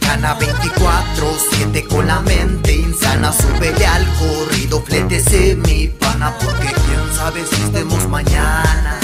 Gana 0.08 0.38
24-7 0.38 1.86
con 1.86 2.06
la 2.06 2.20
mente 2.20 2.72
insana. 2.72 3.30
Súbele 3.30 3.86
al 3.86 4.06
corrido, 4.14 4.82
flétese 4.82 5.54
mi 5.54 5.88
pana 5.88 6.32
Porque 6.42 6.68
quién 6.68 7.14
sabe 7.14 7.44
si 7.44 7.62
estemos 7.62 8.08
mañana. 8.08 8.98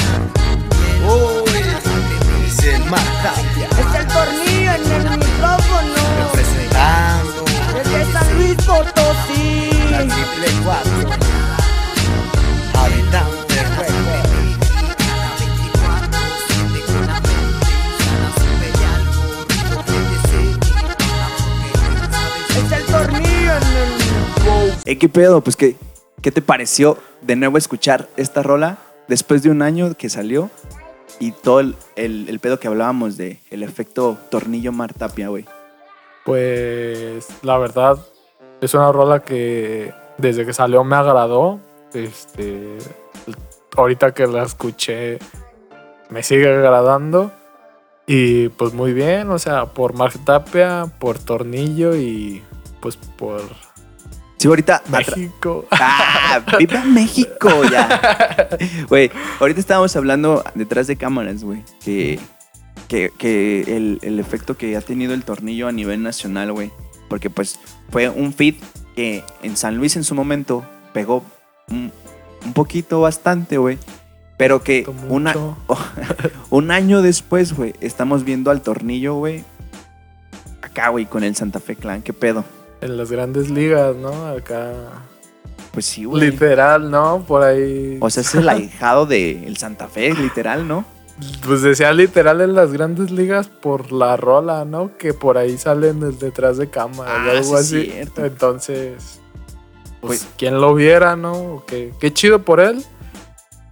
Oh, 1.07 1.45
es 1.47 2.65
el 2.65 4.07
tornillo 4.07 4.73
en 4.73 4.93
el 4.93 5.19
micrófono. 5.19 5.95
Representando 6.33 7.45
Desde 7.75 8.11
San 8.11 8.35
Luis 8.37 8.57
Potosí. 8.65 9.71
La 9.91 9.99
triple 9.99 10.49
4 10.65 11.04
el. 24.85 24.93
Eh, 24.93 24.99
¿Qué 24.99 25.09
pedo? 25.09 25.41
Pues, 25.43 25.57
¿qué, 25.57 25.77
¿qué 26.23 26.31
te 26.31 26.43
pareció 26.43 26.99
de 27.23 27.37
nuevo 27.37 27.59
escuchar 27.59 28.09
esta 28.17 28.43
rola 28.43 28.79
después 29.09 29.43
de 29.43 29.51
un 29.51 29.63
año 29.63 29.95
que 29.97 30.09
salió? 30.11 30.51
Y 31.21 31.31
todo 31.33 31.61
el, 31.61 31.77
el- 31.97 32.29
el 32.29 32.41
pedo 32.41 32.59
que 32.59 32.67
hablábamos 32.69 33.17
de 33.17 33.41
el 33.51 33.63
efecto 33.63 34.19
tornillo 34.31 34.73
Martapia, 34.73 35.29
güey. 35.29 35.45
Pues 36.25 37.29
la 37.43 37.59
verdad 37.59 37.99
es 38.61 38.73
una 38.75 38.91
rola 38.91 39.21
que 39.21 39.93
desde 40.19 40.45
que 40.47 40.53
salió 40.53 40.83
me 40.85 40.97
agradó. 40.97 41.61
Este, 41.93 42.79
ahorita 43.77 44.13
que 44.15 44.27
la 44.27 44.43
escuché 44.43 45.19
me 46.11 46.23
sigue 46.23 46.49
agradando. 46.53 47.31
Y 48.07 48.49
pues 48.51 48.73
muy 48.75 48.93
bien, 48.93 49.31
o 49.31 49.39
sea, 49.39 49.67
por 49.67 49.95
Mark 49.95 50.15
Tapia, 50.25 50.87
por 50.99 51.19
Tornillo 51.19 51.95
y 51.95 52.43
pues 52.81 52.97
por 52.97 53.41
Sí, 54.45 54.49
ahorita... 54.49 54.83
México. 54.91 55.65
¡Ah! 55.71 56.45
¡Viva 56.59 56.85
México! 56.85 57.49
Ya. 57.73 58.51
Güey, 58.91 59.11
ahorita 59.41 59.59
estábamos 59.59 59.97
hablando 59.97 60.45
detrás 60.55 60.87
de 60.87 60.97
cámaras, 60.97 61.43
güey. 61.43 61.65
Que, 61.83 62.21
que, 62.87 63.11
que 63.17 63.63
el, 63.75 64.01
el 64.03 64.21
efecto 64.21 64.59
que 64.59 64.77
ha 64.77 64.83
tenido 64.83 65.15
el 65.15 65.25
tornillo 65.25 65.67
a 65.67 65.73
nivel 65.73 66.03
nacional, 66.03 66.53
güey. 66.53 66.71
Porque 67.09 67.31
pues 67.31 67.59
fue 67.89 68.11
un 68.11 68.35
feed 68.35 68.57
que 68.95 69.25
en 69.43 69.57
San 69.57 69.79
Luis 69.79 69.97
en 69.97 70.05
su 70.05 70.15
momento 70.15 70.63
pegó 70.93 71.25
un, 71.71 71.91
un 72.45 72.53
poquito 72.53 73.01
bastante, 73.01 73.57
güey. 73.57 73.79
Pero 74.37 74.63
que 74.63 74.87
una, 75.09 75.35
un 76.51 76.71
año 76.71 77.01
después, 77.01 77.55
güey, 77.55 77.73
estamos 77.81 78.25
viendo 78.25 78.51
al 78.51 78.61
tornillo, 78.61 79.15
güey. 79.15 79.43
Acá, 80.61 80.91
güey, 80.91 81.07
con 81.07 81.25
el 81.25 81.35
Santa 81.35 81.61
Fe 81.61 81.77
Clan. 81.77 82.03
¿Qué 82.03 82.13
pedo? 82.13 82.45
En 82.85 82.97
las 82.97 83.11
grandes 83.11 83.51
ligas, 83.51 83.97
¿no? 83.97 84.27
Acá. 84.27 84.73
Pues 85.73 85.87
sí, 85.87 86.05
güey. 86.05 86.31
Literal, 86.31 86.91
¿no? 86.91 87.25
Por 87.27 87.43
ahí. 87.43 87.99
O 88.01 88.09
sea, 88.11 88.21
es 88.23 88.35
el 88.35 88.49
ahijado 88.49 89.07
del 89.07 89.57
Santa 89.57 89.89
Fe, 89.89 90.13
literal, 90.15 90.69
¿no? 90.69 90.85
Pues 91.47 91.63
decía 91.63 91.93
literal 91.93 92.41
en 92.41 92.55
las 92.55 92.73
grandes 92.73 93.11
ligas 93.11 93.49
por 93.49 93.91
la 93.93 94.17
rola, 94.17 94.65
¿no? 94.65 94.97
Que 94.99 95.15
por 95.15 95.39
ahí 95.39 95.57
salen 95.57 96.01
detrás 96.19 96.59
de 96.59 96.69
cámara 96.71 97.11
Ah, 97.13 97.27
o 97.27 97.31
algo 97.31 97.57
sí, 97.59 97.77
así. 97.79 97.91
cierto. 97.91 98.25
Entonces, 98.25 99.21
pues, 100.01 100.21
Pues- 100.25 100.29
quien 100.37 100.61
lo 100.61 100.75
viera, 100.75 101.17
¿no? 101.17 101.63
Qué, 101.67 101.93
qué 101.99 102.13
chido 102.13 102.43
por 102.43 102.61
él. 102.61 102.85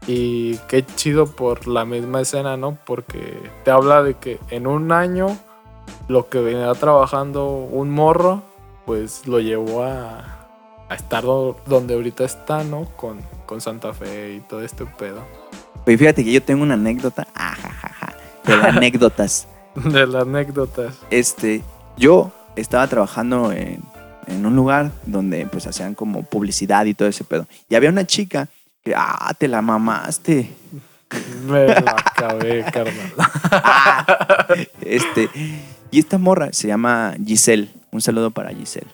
Y 0.07 0.57
qué 0.69 0.85
chido 0.85 1.27
por 1.27 1.69
la 1.69 1.85
misma 1.85 2.21
escena, 2.23 2.57
¿no? 2.57 2.77
Porque 2.87 3.39
te 3.65 3.71
habla 3.71 4.03
de 4.03 4.15
que 4.15 4.41
en 4.51 4.67
un 4.67 4.91
año 4.91 5.37
lo 6.09 6.29
que 6.29 6.41
venía 6.41 6.73
trabajando 6.75 7.47
un 7.49 7.91
morro, 7.91 8.43
pues 8.87 9.27
lo 9.27 9.41
llevó 9.41 9.85
a, 9.85 10.47
a 10.89 10.95
estar 10.95 11.23
do- 11.25 11.57
donde 11.67 11.95
ahorita 11.95 12.25
está, 12.25 12.65
¿no? 12.65 12.85
Con, 12.97 13.21
con 13.47 13.61
Santa 13.61 13.93
Fe 13.93 14.35
y 14.35 14.41
todo 14.41 14.63
este 14.63 14.85
pedo. 14.87 15.23
Oye, 15.87 15.99
fíjate 15.99 16.25
que 16.25 16.33
yo 16.33 16.43
tengo 16.43 16.63
una 16.63 16.75
anécdota. 16.75 17.27
Ajajaja. 17.35 18.15
De 18.45 18.57
las 18.57 18.67
anécdotas. 18.77 19.49
De 19.75 20.07
las 20.07 20.23
anécdotas. 20.23 20.95
Este, 21.11 21.63
yo 21.97 22.31
estaba 22.57 22.87
trabajando 22.89 23.53
en, 23.53 23.83
en 24.27 24.47
un 24.47 24.55
lugar 24.57 24.91
donde 25.07 25.47
pues 25.47 25.67
hacían 25.67 25.95
como 25.95 26.23
publicidad 26.23 26.85
y 26.87 26.95
todo 26.95 27.09
ese 27.09 27.25
pedo. 27.25 27.47
Y 27.69 27.75
había 27.75 27.91
una 27.91 28.07
chica 28.07 28.49
que, 28.85 28.95
ah, 28.97 29.33
te 29.39 29.49
la 29.49 29.63
mamaste. 29.63 30.53
Me 31.47 31.67
la 31.67 31.91
acabé, 31.99 32.65
carnal. 32.65 33.13
Ah, 33.55 34.47
este, 34.81 35.29
Y 35.91 35.99
esta 35.99 36.17
morra 36.19 36.53
se 36.53 36.69
llama 36.69 37.15
Giselle. 37.25 37.69
Un 37.93 38.01
saludo 38.01 38.31
para 38.31 38.51
Giselle. 38.51 38.87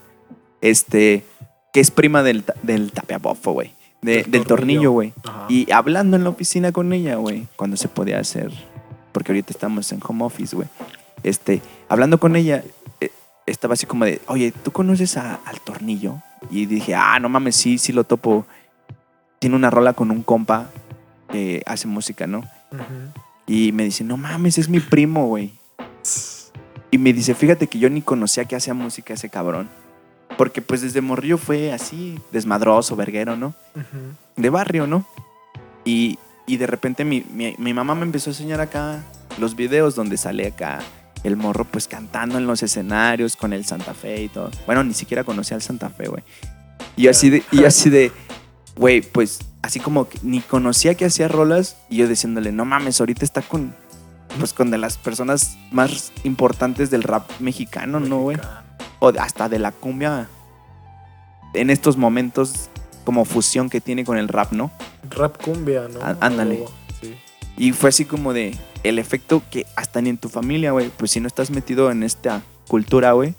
Este, 0.61 1.25
que 1.73 1.81
es 1.81 1.91
prima 1.91 2.23
del, 2.23 2.45
del 2.63 2.93
tapeabofo, 2.93 3.53
güey. 3.53 3.73
De- 4.03 4.25
Del 4.25 4.45
tornillo, 4.45 4.91
güey. 4.93 5.13
Y 5.49 5.71
hablando 5.73 6.17
en 6.17 6.25
la 6.25 6.31
oficina 6.31 6.73
con 6.73 6.93
ella, 6.93 7.17
güey, 7.17 7.47
cuando 7.57 7.77
se 7.77 7.89
podía 7.89 8.19
hacer, 8.21 8.53
porque 9.13 9.33
ahorita 9.33 9.53
estamos 9.53 9.91
en 9.93 10.01
home 10.07 10.25
office, 10.25 10.55
güey. 10.55 10.69
Este, 11.23 11.63
hablando 11.89 12.19
con 12.19 12.37
ella, 12.37 12.63
eh, 13.01 13.11
estaba 13.47 13.75
así 13.75 13.87
como 13.87 14.05
de, 14.05 14.21
oye, 14.29 14.53
¿tú 14.53 14.71
conoces 14.73 15.17
a- 15.17 15.41
al 15.45 15.61
tornillo? 15.61 16.17
Y 16.51 16.67
dije, 16.67 16.95
ah, 16.95 17.19
no 17.21 17.29
mames, 17.29 17.57
sí, 17.57 17.79
sí 17.79 17.93
lo 17.93 18.05
topo. 18.05 18.47
Tiene 19.41 19.57
una 19.57 19.71
rola 19.71 19.93
con 19.95 20.11
un 20.13 20.23
compa 20.23 20.71
que 21.33 21.63
hace 21.67 21.87
música, 21.89 22.27
¿no? 22.27 22.45
Y 23.47 23.73
me 23.73 23.85
dice, 23.85 24.05
no 24.05 24.17
mames, 24.17 24.59
es 24.59 24.69
mi 24.69 24.79
primo, 24.81 25.27
güey. 25.27 25.58
Y 26.91 26.99
me 26.99 27.13
dice, 27.13 27.35
fíjate 27.35 27.67
que 27.67 27.79
yo 27.79 27.91
ni 27.91 28.01
conocía 28.03 28.45
que 28.47 28.57
hacía 28.57 28.75
música 28.75 29.15
ese 29.15 29.29
cabrón. 29.29 29.69
Porque 30.37 30.63
pues 30.63 30.81
desde 30.83 31.01
morrillo 31.01 31.39
fue 31.39 31.73
así, 31.73 32.19
desmadroso, 32.33 32.97
verguero, 32.97 33.37
¿no? 33.37 33.55
Ujú. 33.75 34.15
De 34.37 34.51
barrio, 34.51 34.87
¿no? 34.87 35.05
Y, 35.85 36.19
y 36.47 36.57
de 36.59 36.67
repente 36.67 37.05
mi, 37.05 37.25
mi- 37.33 37.55
mi 37.59 37.75
mamá 37.75 37.95
me 37.95 38.03
empezó 38.03 38.31
a 38.31 38.33
enseñar 38.33 38.61
acá 38.61 39.03
los 39.39 39.57
videos 39.57 39.95
donde 39.95 40.17
sale 40.17 40.47
acá 40.47 40.81
el 41.25 41.37
morro 41.37 41.65
pues 41.65 41.89
cantando 41.89 42.39
en 42.39 42.47
los 42.47 42.63
escenarios 42.63 43.37
con 43.37 43.53
el 43.53 43.65
Santa 43.65 43.95
Fe 43.95 44.23
y 44.23 44.29
todo. 44.29 44.51
Bueno, 44.67 44.85
ni 44.85 44.95
siquiera 44.95 45.25
conocía 45.25 45.57
al 45.57 45.63
Santa 45.63 45.89
Fe, 45.91 46.09
güey. 46.09 46.23
Y 46.97 47.03
yo 47.03 47.11
así 47.11 47.31
de, 47.31 47.43
y 47.51 47.65
así 47.65 47.91
de, 47.91 48.13
güey, 48.77 49.01
pues 49.01 49.41
así 49.63 49.81
como 49.81 50.09
que 50.09 50.19
ni 50.23 50.41
conocía 50.41 50.95
que 50.95 51.05
hacía 51.07 51.27
rolas 51.29 51.77
y 51.91 51.97
yo 51.97 52.07
diciéndole, 52.09 52.53
no 52.53 52.65
mames, 52.65 53.01
ahorita 53.01 53.25
está 53.25 53.43
con, 53.43 53.75
pues 54.39 54.53
con 54.53 54.71
de 54.71 54.79
las 54.79 54.97
personas 54.99 55.57
más 55.71 56.13
importantes 56.25 56.91
del 56.91 57.03
rap 57.03 57.29
mexicano, 57.41 58.01
¿no, 58.01 58.21
güey? 58.21 58.37
O 59.01 59.09
hasta 59.19 59.49
de 59.49 59.59
la 59.59 59.73
cumbia 59.73 60.29
en 61.55 61.71
estos 61.71 61.97
momentos 61.97 62.69
como 63.05 63.25
fusión 63.25 63.71
que 63.71 63.81
tiene 63.81 64.05
con 64.05 64.19
el 64.19 64.29
rap, 64.29 64.53
¿no? 64.53 64.71
Rap 65.11 65.43
cumbia, 65.43 65.89
¿no? 65.89 66.01
Á- 66.03 66.17
ándale. 66.21 66.65
Sí. 67.01 67.17
Y 67.57 67.73
fue 67.73 67.89
así 67.89 68.05
como 68.05 68.33
de 68.33 68.57
el 68.85 68.99
efecto 68.99 69.43
que 69.51 69.67
hasta 69.77 70.01
ni 70.03 70.11
en 70.11 70.19
tu 70.19 70.29
familia, 70.29 70.73
güey, 70.73 70.91
pues 70.91 71.11
si 71.13 71.21
no 71.21 71.27
estás 71.27 71.51
metido 71.51 71.91
en 71.91 72.03
esta 72.03 72.43
cultura, 72.69 73.13
güey, 73.13 73.35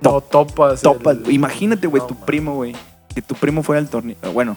No 0.00 0.20
topas. 0.20 0.82
topas. 0.82 1.16
el- 1.24 1.32
Imagínate, 1.32 1.86
güey, 1.88 2.00
no, 2.00 2.06
tu 2.06 2.14
man. 2.14 2.24
primo, 2.24 2.54
güey, 2.54 2.74
que 3.14 3.22
tu 3.22 3.34
primo 3.34 3.62
fuera 3.62 3.80
al 3.80 3.88
torneo. 3.88 4.16
Bueno, 4.32 4.56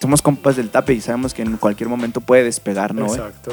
somos 0.00 0.22
compas 0.22 0.56
del 0.56 0.70
tape 0.70 0.94
y 0.94 1.00
sabemos 1.00 1.32
que 1.34 1.42
en 1.42 1.56
cualquier 1.56 1.88
momento 1.88 2.20
puede 2.20 2.44
despegar, 2.44 2.94
¿no, 2.94 3.06
güey? 3.06 3.18
Exacto. 3.20 3.52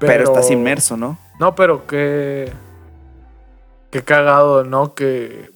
Pero, 0.00 0.24
estás 0.24 0.50
inmerso, 0.50 0.96
¿no? 0.96 1.18
No, 1.38 1.54
pero 1.54 1.86
qué. 1.86 2.52
Qué 3.90 4.02
cagado, 4.02 4.64
¿no? 4.64 4.94
Que 4.94 5.50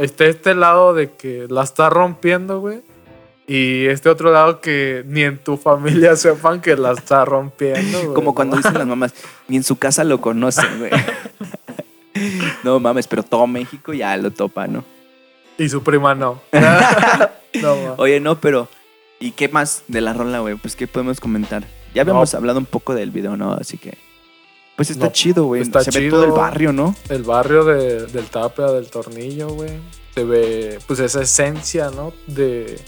esté 0.00 0.28
este 0.28 0.54
lado 0.54 0.94
de 0.94 1.12
que 1.12 1.46
la 1.48 1.62
está 1.62 1.90
rompiendo, 1.90 2.60
güey. 2.60 2.82
Y 3.46 3.86
este 3.86 4.08
otro 4.08 4.32
lado 4.32 4.60
que 4.60 5.04
ni 5.06 5.22
en 5.22 5.38
tu 5.38 5.56
familia 5.56 6.16
sepan 6.16 6.60
que 6.60 6.76
la 6.76 6.92
está 6.92 7.24
rompiendo, 7.24 8.00
güey. 8.02 8.14
Como 8.14 8.34
cuando 8.34 8.56
dicen 8.56 8.74
las 8.74 8.86
mamás, 8.86 9.14
ni 9.48 9.56
en 9.56 9.62
su 9.62 9.76
casa 9.76 10.02
lo 10.04 10.20
conocen, 10.20 10.78
güey. 10.78 10.90
no 12.64 12.80
mames, 12.80 13.06
pero 13.06 13.22
todo 13.22 13.46
México 13.46 13.92
ya 13.92 14.16
lo 14.16 14.30
topa, 14.30 14.66
¿no? 14.66 14.84
Y 15.58 15.68
su 15.68 15.82
prima 15.82 16.14
no. 16.14 16.40
no. 17.62 17.94
Oye, 17.98 18.20
no, 18.20 18.40
pero 18.40 18.68
¿y 19.20 19.32
qué 19.32 19.48
más 19.48 19.84
de 19.88 20.00
la 20.00 20.12
rola, 20.12 20.40
güey? 20.40 20.56
Pues 20.56 20.76
qué 20.76 20.86
podemos 20.86 21.20
comentar. 21.20 21.64
Ya 21.96 22.02
habíamos 22.02 22.32
No. 22.32 22.38
hablado 22.38 22.58
un 22.58 22.66
poco 22.66 22.94
del 22.94 23.10
video, 23.10 23.36
¿no? 23.36 23.52
Así 23.54 23.78
que 23.78 23.96
pues 24.76 24.90
está 24.90 25.06
No, 25.06 25.12
chido, 25.12 25.44
güey. 25.46 25.62
está 25.62 25.80
Se 25.82 25.90
ve 25.98 26.10
todo 26.10 26.24
el 26.24 26.32
barrio, 26.32 26.70
¿no? 26.72 26.94
El 27.08 27.22
barrio 27.22 27.64
de- 27.64 28.06
del 28.06 28.26
Tapia, 28.26 28.66
del 28.66 28.88
Tornillo, 28.88 29.48
güey. 29.48 29.70
Se 30.14 30.22
ve, 30.24 30.78
pues, 30.86 30.98
esa 31.00 31.22
esencia, 31.22 31.90
¿no? 31.90 32.12
De, 32.26 32.78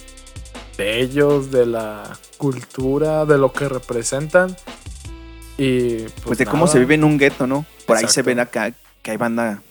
de 0.77 1.01
ellos, 1.01 1.51
de 1.51 1.65
la 1.65 2.19
cultura, 2.37 3.25
de 3.25 3.39
lo 3.39 3.53
que 3.53 3.69
representan. 3.71 4.55
Y 5.57 5.97
pues, 6.01 6.13
Pues, 6.25 6.39
de 6.39 6.45
cómo 6.47 6.67
se 6.67 6.79
vive 6.79 6.95
en 6.95 7.05
un 7.05 7.17
gueto, 7.19 7.47
¿no? 7.47 7.65
Por 7.87 7.97
ahí 7.97 8.07
se 8.09 8.21
ven 8.23 8.39
acá 8.41 8.73
que 9.03 9.11
hay 9.11 9.17
banda 9.17 9.63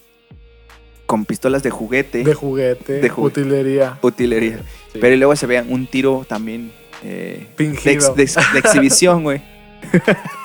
con 1.06 1.24
pistolas 1.26 1.62
de 1.64 1.70
juguete, 1.70 2.24
De 2.24 2.34
juguete, 2.34 2.94
De 2.94 3.10
juguete. 3.10 3.42
utilería. 3.42 3.98
utilería. 4.02 4.58
Sí. 4.92 4.98
Pero 5.00 5.14
y 5.16 5.18
luego 5.18 5.36
se 5.36 5.46
ve 5.46 5.62
un 5.62 5.86
tiro 5.88 6.26
también 6.28 6.74
eh, 7.04 7.48
de, 7.58 7.66
ex- 7.66 7.82
Fingido. 7.82 8.16
de 8.16 8.24
ex- 8.24 8.54
de 8.54 8.60
exhibición, 8.60 9.24
güey. 9.24 9.42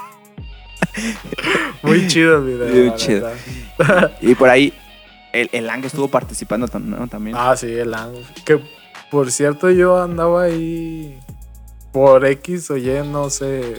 Muy 1.82 2.06
chido 2.06 2.38
el 2.38 2.44
video. 2.44 2.84
Muy 2.90 2.96
chido. 2.96 3.30
Y 4.20 4.34
por 4.34 4.48
ahí 4.48 4.72
el, 5.32 5.48
el 5.52 5.68
Ang 5.70 5.84
estuvo 5.84 6.08
participando 6.08 6.68
también. 6.68 7.36
Ah, 7.38 7.56
sí, 7.56 7.72
el 7.72 7.94
ángel. 7.94 8.24
Que 8.44 8.60
por 9.10 9.30
cierto, 9.30 9.70
yo 9.70 10.00
andaba 10.02 10.44
ahí 10.44 11.18
por 11.92 12.24
X 12.26 12.70
o 12.70 12.76
Y, 12.76 13.02
no 13.06 13.30
sé. 13.30 13.74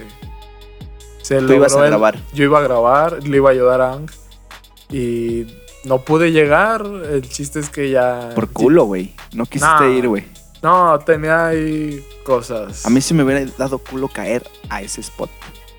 Se 1.22 1.40
Tú 1.40 1.54
ibas 1.54 1.76
a 1.76 1.80
el- 1.84 1.90
grabar. 1.92 2.18
Yo 2.34 2.44
iba 2.44 2.60
a 2.60 2.62
grabar, 2.62 3.24
le 3.24 3.38
iba 3.38 3.50
a 3.50 3.54
ayudar 3.54 3.82
a 3.82 3.94
Ang. 3.94 4.10
Y 4.90 5.48
no 5.86 6.00
pude 6.00 6.32
llegar. 6.32 6.86
El 7.12 7.28
chiste 7.28 7.60
es 7.60 7.70
que 7.70 7.90
ya. 7.90 8.30
Por 8.36 8.50
culo, 8.52 8.86
güey. 8.86 9.14
No 9.34 9.46
quisiste 9.46 9.84
Nah. 9.84 9.90
ir, 9.90 10.08
güey. 10.08 10.26
No, 10.64 10.98
tenía 11.00 11.48
ahí 11.48 12.02
cosas. 12.24 12.86
A 12.86 12.90
mí 12.90 13.02
sí 13.02 13.14
me 13.14 13.24
hubiera 13.24 13.46
dado 13.58 13.78
culo 13.78 14.08
caer 14.08 14.50
a 14.70 14.82
ese 14.82 15.02
spot. 15.02 15.30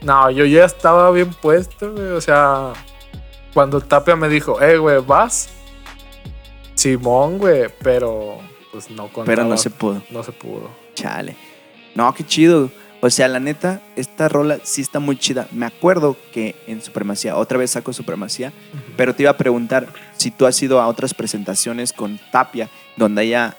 No, 0.03 0.31
yo 0.31 0.45
ya 0.45 0.67
estaba 0.67 1.11
bien 1.11 1.33
puesto, 1.33 1.93
güey. 1.93 2.09
O 2.09 2.21
sea, 2.21 2.75
cuando 3.55 3.81
Tapia 3.81 4.15
me 4.15 4.29
dijo, 4.29 4.61
eh, 4.61 4.77
güey, 4.77 5.01
¿vas? 5.01 5.49
Simón, 6.75 7.39
güey, 7.39 7.71
pero 7.83 8.39
pues 8.73 8.91
no 8.91 9.05
contaba. 9.05 9.25
Pero 9.25 9.45
no 9.45 9.57
se 9.57 9.71
pudo. 9.71 10.03
No 10.11 10.23
se 10.23 10.33
pudo. 10.33 10.69
Chale. 10.95 11.35
No, 11.95 12.13
qué 12.13 12.27
chido. 12.27 12.71
O 13.01 13.09
sea, 13.09 13.29
la 13.29 13.41
neta, 13.41 13.81
esta 13.97 14.29
rola 14.29 14.59
sí 14.65 14.83
está 14.83 14.99
muy 14.99 15.17
chida. 15.17 15.49
Me 15.51 15.65
acuerdo 15.65 16.17
que 16.33 16.57
en 16.67 16.83
Supremacía, 16.83 17.37
otra 17.37 17.57
vez 17.57 17.71
saco 17.71 17.93
Supremacía, 17.93 18.53
pero 18.97 19.15
te 19.15 19.23
iba 19.23 19.31
a 19.31 19.37
preguntar 19.37 19.89
si 20.17 20.31
tú 20.31 20.45
has 20.47 20.63
ido 20.63 20.81
a 20.81 20.89
otras 20.89 21.15
presentaciones 21.15 21.93
con 21.93 22.19
Tapia 22.33 22.69
donde 22.97 23.23
haya 23.23 23.57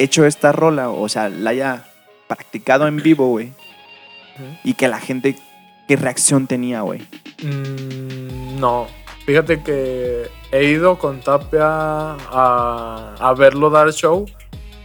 hecho 0.00 0.24
esta 0.24 0.50
rola, 0.50 0.88
o 0.90 1.08
sea, 1.08 1.28
la 1.28 1.50
haya 1.50 1.84
practicado 2.26 2.86
en 2.86 2.96
vivo, 2.96 3.28
güey, 3.28 3.52
y 4.64 4.74
que 4.74 4.88
la 4.88 4.98
gente, 4.98 5.36
¿qué 5.86 5.96
reacción 5.96 6.46
tenía, 6.46 6.80
güey? 6.80 7.00
Mm, 7.42 8.58
no. 8.58 8.86
Fíjate 9.26 9.62
que 9.62 10.28
he 10.50 10.64
ido 10.64 10.98
con 10.98 11.20
Tapia 11.20 11.66
a, 11.66 13.14
a 13.18 13.34
verlo 13.34 13.70
dar 13.70 13.92
show, 13.92 14.26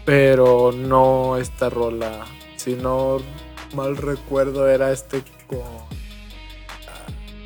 pero 0.04 0.71
no 0.71 1.38
esta 1.38 1.69
rola. 1.69 2.25
Si 2.58 2.73
no 2.73 3.17
mal 3.73 3.97
recuerdo, 3.97 4.67
era 4.69 4.91
este 4.91 5.23
con. 5.47 5.60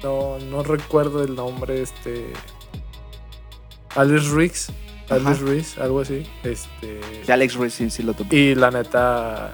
No, 0.01 0.39
no 0.39 0.63
recuerdo 0.63 1.23
el 1.23 1.35
nombre, 1.35 1.81
este. 1.81 2.33
Alice 3.95 4.29
Riggs. 4.33 4.71
Alice 5.09 5.43
Riggs, 5.43 5.77
algo 5.77 6.01
así. 6.01 6.25
Este. 6.43 6.99
Que 7.25 7.31
Alex 7.31 7.55
Ruiz 7.55 7.73
sí, 7.73 7.89
sí 7.89 8.03
lo 8.03 8.13
topó. 8.13 8.33
Y 8.35 8.55
la 8.55 8.71
neta, 8.71 9.53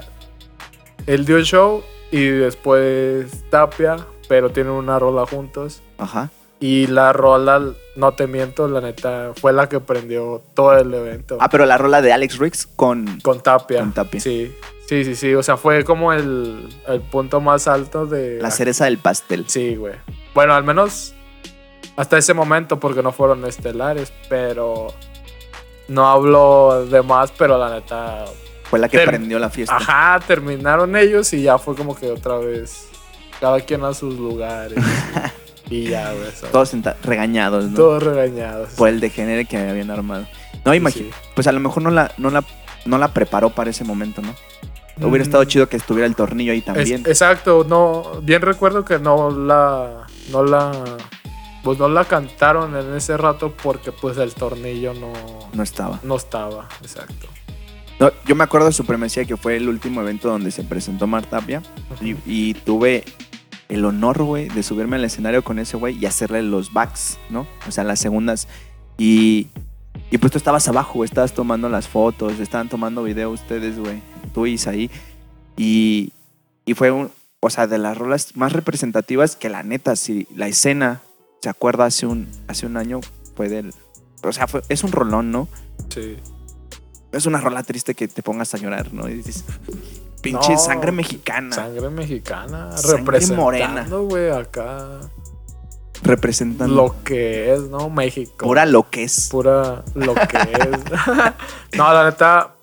él 1.08 1.26
dio 1.26 1.38
el 1.38 1.46
show 1.46 1.84
y 2.12 2.26
después 2.26 3.44
Tapia, 3.50 3.98
pero 4.28 4.52
tienen 4.52 4.74
una 4.74 5.00
rola 5.00 5.26
juntos. 5.26 5.82
Ajá. 5.98 6.30
Y 6.60 6.88
la 6.88 7.12
rola, 7.14 7.62
no 7.96 8.14
te 8.14 8.28
miento, 8.28 8.68
la 8.68 8.82
neta, 8.82 9.34
fue 9.36 9.52
la 9.52 9.68
que 9.68 9.80
prendió 9.80 10.42
todo 10.54 10.78
el 10.78 10.94
evento. 10.94 11.38
Ah, 11.40 11.50
pero 11.50 11.66
la 11.66 11.78
rola 11.78 12.02
de 12.02 12.14
Alex 12.14 12.38
Riggs 12.38 12.66
con... 12.66 13.20
con 13.22 13.42
Tapia. 13.42 13.82
con 13.82 13.94
Tapia. 13.94 14.22
Sí, 14.22 14.54
sí, 14.88 15.04
sí, 15.04 15.16
sí. 15.16 15.36
O 15.36 15.44
sea, 15.44 15.58
fue 15.58 15.84
como 15.84 16.14
el, 16.14 16.70
el 16.88 17.02
punto 17.02 17.42
más 17.42 17.68
alto 17.68 18.06
de... 18.06 18.40
La 18.42 18.52
cereza 18.52 18.86
del 18.86 18.98
pastel. 18.98 19.46
Sí, 19.48 19.76
güey. 19.76 19.96
Bueno, 20.34 20.54
al 20.54 20.64
menos 20.64 21.14
hasta 21.98 22.18
ese 22.18 22.34
momento, 22.34 22.80
porque 22.80 23.02
no 23.02 23.12
fueron 23.12 23.46
estelares, 23.46 24.12
pero 24.30 24.88
no 25.88 26.08
hablo 26.08 26.86
de 26.90 27.02
más, 27.02 27.32
pero 27.38 27.58
la 27.58 27.70
neta. 27.76 28.26
Fue 28.64 28.80
la 28.80 28.90
que 28.90 29.00
prendió 29.00 29.38
la 29.40 29.50
fiesta. 29.50 29.78
Ajá, 29.78 30.20
terminaron 30.26 30.96
ellos 30.96 31.32
y 31.34 31.44
ya 31.44 31.58
fue 31.58 31.76
como 31.76 31.96
que 31.96 32.10
otra 32.10 32.38
vez 32.38 32.88
cada 33.40 33.60
quien 33.62 33.84
a 33.84 33.94
sus 33.94 34.16
lugares. 34.18 34.78
y 35.70 35.84
ya, 35.90 36.12
güey. 36.14 36.28
Todos 36.52 36.70
senta- 36.70 36.98
regañados, 37.04 37.66
¿no? 37.66 37.76
Todos 37.76 38.04
regañados. 38.04 38.70
Por 38.74 38.90
el 38.90 39.00
degenere 39.00 39.46
que 39.46 39.58
habían 39.58 39.92
armado. 39.92 40.26
No, 40.64 40.74
imagino. 40.74 41.10
sí. 41.10 41.12
Pues 41.36 41.46
a 41.48 41.52
lo 41.52 41.60
mejor 41.60 41.84
no 41.84 41.92
la, 41.92 42.12
no 42.18 42.30
la, 42.32 42.44
no 42.86 42.98
la 42.98 43.10
preparó 43.10 43.52
para 43.52 43.70
ese 43.70 43.84
momento, 43.84 44.22
¿no? 44.22 44.34
Hubiera 44.98 45.24
Mm. 45.26 45.28
estado 45.28 45.44
chido 45.44 45.68
que 45.70 45.76
estuviera 45.78 46.08
el 46.08 46.16
tornillo 46.16 46.54
ahí 46.54 46.60
Es- 46.60 46.66
también. 46.66 47.04
exacto, 47.06 47.66
no, 47.68 48.22
bien 48.22 48.42
recuerdo 48.42 48.84
que 48.86 48.98
no 48.98 49.30
la, 49.30 50.08
no 50.32 50.44
la, 50.44 50.72
pues 51.66 51.80
no 51.80 51.90
la 51.90 52.06
cantaron 52.06 52.78
en 52.78 52.96
ese 52.96 53.18
rato 53.18 53.52
porque 53.64 53.92
pues 53.92 54.18
el 54.20 54.36
tornillo 54.36 54.94
no, 54.94 55.12
No 55.52 55.64
estaba. 55.64 56.00
no 56.04 56.16
estaba, 56.16 56.70
exacto. 56.80 57.28
No, 58.00 58.12
yo 58.28 58.36
me 58.36 58.44
acuerdo 58.44 58.68
de 58.68 58.74
Supremacía 58.74 59.26
que 59.26 59.36
fue 59.36 59.58
el 59.58 59.68
último 59.68 60.02
evento 60.02 60.30
donde 60.30 60.52
se 60.52 60.64
presentó 60.64 61.08
Martapia 61.08 61.64
y, 62.02 62.16
y 62.28 62.54
tuve 62.54 63.04
el 63.68 63.84
honor, 63.84 64.22
güey, 64.22 64.48
de 64.48 64.62
subirme 64.62 64.98
al 64.98 65.06
escenario 65.06 65.44
con 65.44 65.58
ese 65.58 65.76
güey 65.76 65.98
y 65.98 66.06
hacerle 66.06 66.44
los 66.44 66.72
backs, 66.72 67.18
¿no? 67.32 67.48
O 67.68 67.72
sea, 67.72 67.84
las 67.84 68.00
segundas. 68.00 68.48
Y, 69.00 69.48
y 70.12 70.20
pues 70.20 70.32
tú 70.32 70.38
estabas 70.38 70.68
abajo, 70.68 70.94
güey, 70.94 71.08
estabas 71.08 71.34
tomando 71.34 71.68
las 71.68 71.88
fotos, 71.88 72.40
estaban 72.40 72.70
tomando 72.70 73.02
video 73.02 73.32
ustedes, 73.32 73.80
güey, 73.80 74.04
tú 74.36 74.46
y 74.46 74.54
Isaí. 74.54 74.92
Y, 75.58 76.12
y 76.64 76.76
fue, 76.76 76.92
un, 76.92 77.10
o 77.40 77.50
sea, 77.50 77.66
de 77.66 77.80
las 77.80 77.98
rolas 77.98 78.36
más 78.36 78.54
representativas 78.54 79.36
que 79.36 79.50
la 79.50 79.64
neta, 79.64 79.96
si 79.96 80.28
la 80.36 80.48
escena 80.48 81.02
se 81.46 81.50
acuerda 81.52 81.86
hace 81.86 82.08
un, 82.08 82.28
hace 82.48 82.66
un 82.66 82.76
año, 82.76 83.02
fue 83.36 83.50
del... 83.50 83.72
O 84.24 84.32
sea, 84.34 84.48
fue- 84.48 84.64
es 84.68 84.84
un 84.84 84.92
rolón, 84.92 85.32
¿no? 85.32 85.48
Sí. 85.90 86.18
Es 87.12 87.28
una 87.28 87.40
rola 87.40 87.62
triste 87.62 87.94
que 87.94 88.08
te 88.08 88.24
pongas 88.24 88.56
a 88.56 88.58
llorar, 88.58 88.92
¿no? 88.92 89.08
Y 89.08 89.14
dices, 89.14 89.44
pinche 90.24 90.54
No, 90.54 90.58
sangre 90.58 90.92
mexicana. 90.92 91.54
Sangre 91.56 91.92
mexicana. 91.92 92.76
Sangre 92.76 92.98
representando, 92.98 93.44
morena. 93.44 93.88
güey, 93.88 94.32
acá. 94.32 95.02
representando 96.02 96.74
Lo 96.76 97.04
que 97.04 97.54
es, 97.54 97.62
¿no? 97.70 97.92
México. 97.92 98.44
pura 98.44 98.66
lo 98.66 98.90
que 98.90 99.04
es. 99.04 99.30
pura 99.30 99.84
lo 99.94 100.16
que 100.16 100.38
es. 100.38 101.78
no, 101.78 101.94
la 101.94 102.06
neta, 102.06 102.56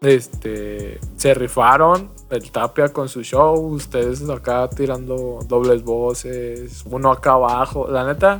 este, 0.00 1.00
se 1.16 1.34
rifaron 1.34 2.12
el 2.32 2.50
Tapia 2.50 2.88
con 2.88 3.08
su 3.08 3.22
show, 3.22 3.54
ustedes 3.66 4.28
acá 4.28 4.68
tirando 4.68 5.40
dobles 5.46 5.82
voces, 5.84 6.82
uno 6.90 7.12
acá 7.12 7.32
abajo. 7.32 7.86
La 7.88 8.06
neta, 8.06 8.38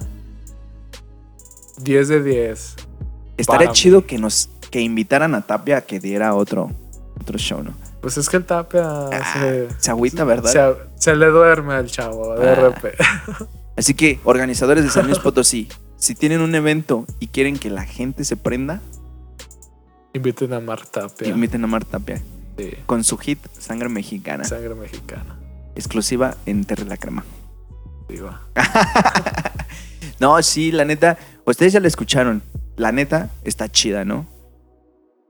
10 1.78 2.08
de 2.08 2.22
10. 2.22 2.76
Estaría 3.36 3.70
chido 3.72 4.06
que 4.06 4.18
nos 4.18 4.48
que 4.70 4.80
invitaran 4.80 5.34
a 5.34 5.42
Tapia 5.42 5.78
a 5.78 5.80
que 5.82 6.00
diera 6.00 6.34
otro, 6.34 6.70
otro 7.20 7.38
show, 7.38 7.62
¿no? 7.62 7.74
Pues 8.00 8.16
es 8.16 8.28
que 8.30 8.38
el 8.38 8.44
Tapia 8.44 8.82
Ah, 9.12 9.32
se, 9.34 9.68
se 9.78 9.90
agüita, 9.90 10.24
¿verdad? 10.24 10.50
se, 10.50 11.00
se 11.00 11.14
le 11.14 11.26
duerme 11.26 11.74
al 11.74 11.86
chavo, 11.90 12.34
de 12.34 12.50
Ah. 12.50 12.54
repente. 12.54 12.96
Así 13.76 13.94
que, 13.94 14.18
organizadores 14.24 14.84
de 14.84 14.90
San 14.90 15.06
Luis 15.06 15.18
Potosí, 15.18 15.68
si 15.96 16.14
tienen 16.14 16.40
un 16.40 16.54
evento 16.54 17.04
y 17.20 17.28
quieren 17.28 17.58
que 17.58 17.70
la 17.70 17.84
gente 17.84 18.24
se 18.24 18.36
prenda, 18.36 18.80
Inviten 20.14 20.52
a 20.52 20.60
Mar 20.60 20.84
Tapia. 20.86 21.28
inviten 21.28 21.64
a 21.64 21.66
Mar 21.66 21.84
Tapia 21.86 22.20
Sí, 22.58 22.70
con 22.86 23.02
su 23.04 23.16
hit 23.18 23.38
Sangre 23.58 23.88
Mexicana, 23.88 24.44
sangre 24.44 24.74
mexicana. 24.74 25.38
exclusiva 25.74 26.36
en 26.46 26.64
Terre 26.64 26.84
la 26.84 26.96
Crema. 26.96 27.24
Sí, 28.08 28.16
va. 28.18 28.42
No, 30.20 30.40
sí, 30.42 30.70
la 30.70 30.84
neta, 30.84 31.18
ustedes 31.46 31.72
ya 31.72 31.80
la 31.80 31.88
escucharon. 31.88 32.42
La 32.76 32.92
neta 32.92 33.30
está 33.44 33.68
chida, 33.68 34.04
¿no? 34.04 34.26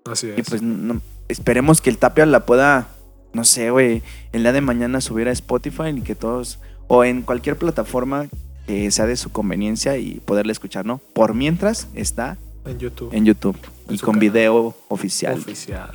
Así 0.04 0.28
es. 0.28 0.38
Y 0.38 0.42
pues 0.42 0.60
no- 0.62 1.00
esperemos 1.28 1.80
que 1.80 1.88
el 1.90 1.96
Tapia 1.98 2.26
la 2.26 2.44
pueda, 2.44 2.88
no 3.32 3.44
sé, 3.44 3.70
güey, 3.70 4.02
el 4.32 4.42
día 4.42 4.52
de 4.52 4.60
mañana 4.60 5.00
subir 5.00 5.28
a 5.28 5.32
Spotify 5.32 5.88
y 5.96 6.02
que 6.02 6.14
todos, 6.14 6.58
o 6.88 7.04
en 7.04 7.22
cualquier 7.22 7.56
plataforma 7.56 8.26
que 8.66 8.90
sea 8.90 9.06
de 9.06 9.16
su 9.16 9.30
conveniencia 9.32 9.96
y 9.96 10.20
poderla 10.20 10.52
escuchar, 10.52 10.84
¿no? 10.84 10.98
Por 10.98 11.32
mientras 11.34 11.88
está 11.94 12.36
en 12.66 12.78
YouTube. 12.78 13.14
en 13.14 13.24
YouTube 13.24 13.56
En 13.88 13.94
y 13.94 13.98
con 13.98 14.14
canal. 14.14 14.20
video 14.20 14.76
oficial. 14.88 15.38
Oficial. 15.38 15.90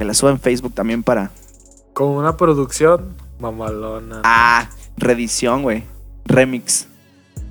Que 0.00 0.06
la 0.06 0.14
suba 0.14 0.30
en 0.30 0.40
Facebook 0.40 0.72
también 0.74 1.02
para, 1.02 1.30
Con 1.92 2.08
una 2.08 2.34
producción 2.38 3.14
mamalona. 3.38 4.22
ah, 4.24 4.70
reedición, 4.96 5.62
güey, 5.62 5.84
remix. 6.24 6.86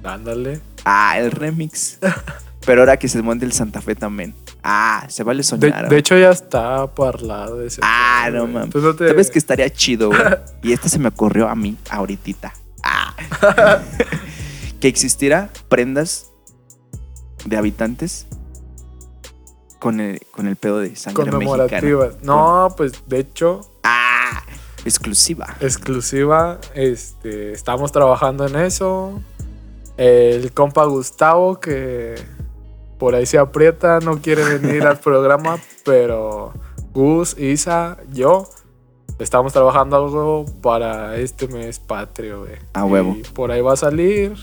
Ándale. 0.03 0.59
Ah, 0.83 1.19
el 1.19 1.29
remix. 1.29 1.99
Pero 2.65 2.81
ahora 2.81 2.97
que 2.97 3.07
se 3.07 3.21
monte 3.21 3.45
el 3.45 3.51
Santa 3.51 3.81
Fe 3.81 3.93
también. 3.93 4.33
Ah, 4.63 5.05
se 5.09 5.21
vale 5.23 5.43
soñar. 5.43 5.89
de 5.89 5.97
hecho, 5.99 6.17
ya 6.17 6.31
está 6.31 6.87
parlado 6.87 7.61
ese. 7.61 7.81
Ah, 7.83 8.31
no 8.33 8.47
mames. 8.47 8.73
No 8.73 8.95
te- 8.95 9.09
¿Sabes 9.09 9.29
que 9.29 9.37
estaría 9.37 9.69
chido, 9.69 10.07
güey? 10.07 10.19
Y 10.63 10.71
este 10.73 10.89
se 10.89 10.97
me 10.97 11.09
ocurrió 11.09 11.49
a 11.49 11.53
mí, 11.55 11.77
ahorita. 11.91 12.51
Ah. 12.81 13.13
que 14.81 14.87
existiera 14.87 15.51
prendas 15.67 16.31
de 17.45 17.57
habitantes 17.57 18.25
con 19.79 19.99
el, 19.99 20.21
con 20.31 20.47
el 20.47 20.55
pedo 20.55 20.79
de 20.79 20.95
sangre 20.95 21.23
mexicana. 21.25 21.45
Conmemorativas. 21.45 22.21
No, 22.23 22.73
pues 22.77 22.93
de 23.07 23.19
hecho, 23.19 23.61
Ah, 23.83 24.43
exclusiva. 24.85 25.55
exclusiva. 25.59 26.59
Este, 26.75 27.53
estamos 27.53 27.91
trabajando 27.91 28.45
en 28.45 28.55
eso. 28.57 29.19
El 29.97 30.51
compa 30.53 30.85
Gustavo, 30.85 31.59
que 31.59 32.15
por 32.97 33.15
ahí 33.15 33.25
se 33.25 33.37
aprieta, 33.37 33.99
no 33.99 34.21
quiere 34.21 34.57
venir 34.57 34.83
al 34.85 34.99
programa, 35.01 35.57
pero 35.83 36.53
Gus, 36.93 37.37
Isa, 37.37 37.97
yo. 38.11 38.47
Estamos 39.19 39.51
trabajando 39.51 39.97
algo 39.97 40.45
para 40.61 41.17
este 41.17 41.49
mes 41.49 41.77
patrio, 41.79 42.39
güey. 42.41 42.53
A 42.73 42.85
huevo. 42.85 43.17
Y 43.19 43.23
por 43.23 43.51
ahí 43.51 43.59
va 43.59 43.73
a 43.73 43.77
salir. 43.77 44.33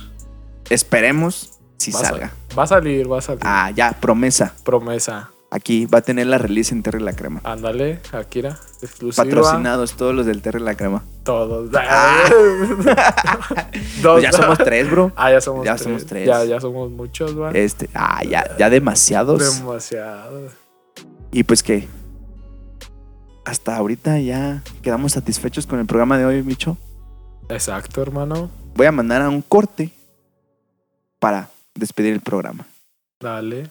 Esperemos 0.68 1.55
si 1.78 1.90
va 1.92 2.00
salga. 2.00 2.28
sal- 2.28 2.58
va 2.58 2.62
a 2.62 2.66
salir, 2.66 3.10
va 3.10 3.18
a 3.18 3.22
salir. 3.22 3.40
Ah, 3.44 3.70
ya, 3.70 3.92
promesa. 3.92 4.54
Promesa. 4.64 5.30
Aquí 5.48 5.86
va 5.86 5.98
a 5.98 6.02
tener 6.02 6.26
la 6.26 6.38
release 6.38 6.74
en 6.74 6.82
Terre 6.82 7.00
la 7.00 7.12
Crema. 7.12 7.40
Ándale, 7.44 8.00
Akira. 8.12 8.58
Exclusiva. 8.82 9.24
Patrocinados 9.24 9.92
todos 9.96 10.12
los 10.14 10.26
del 10.26 10.42
Terre 10.42 10.58
la 10.60 10.74
Crema. 10.74 11.04
Todos. 11.22 11.70
Ah. 11.74 12.24
Pues 14.02 14.22
ya 14.22 14.32
somos 14.32 14.58
tres, 14.64 14.90
bro. 14.90 15.12
Ah, 15.16 15.30
ya 15.30 15.40
somos 15.40 15.64
Ya 15.64 15.72
tres. 15.74 15.82
somos 15.84 16.06
tres. 16.06 16.26
Ya, 16.26 16.44
ya 16.44 16.60
somos 16.60 16.90
muchos, 16.90 17.38
va. 17.38 17.50
Este, 17.52 17.88
ah, 17.94 18.22
ya, 18.24 18.56
ya 18.58 18.68
demasiados. 18.70 19.58
Demasiado. 19.58 20.48
Y 21.32 21.44
pues 21.44 21.62
que 21.62 21.88
hasta 23.44 23.76
ahorita 23.76 24.18
ya 24.18 24.62
quedamos 24.82 25.12
satisfechos 25.12 25.66
con 25.66 25.78
el 25.78 25.86
programa 25.86 26.18
de 26.18 26.24
hoy, 26.26 26.42
bicho. 26.42 26.76
Exacto, 27.48 28.02
hermano. 28.02 28.50
Voy 28.74 28.86
a 28.86 28.92
mandar 28.92 29.22
a 29.22 29.28
un 29.28 29.42
corte 29.42 29.92
para 31.18 31.48
despedir 31.76 32.12
el 32.12 32.20
programa. 32.20 32.66
Dale. 33.20 33.70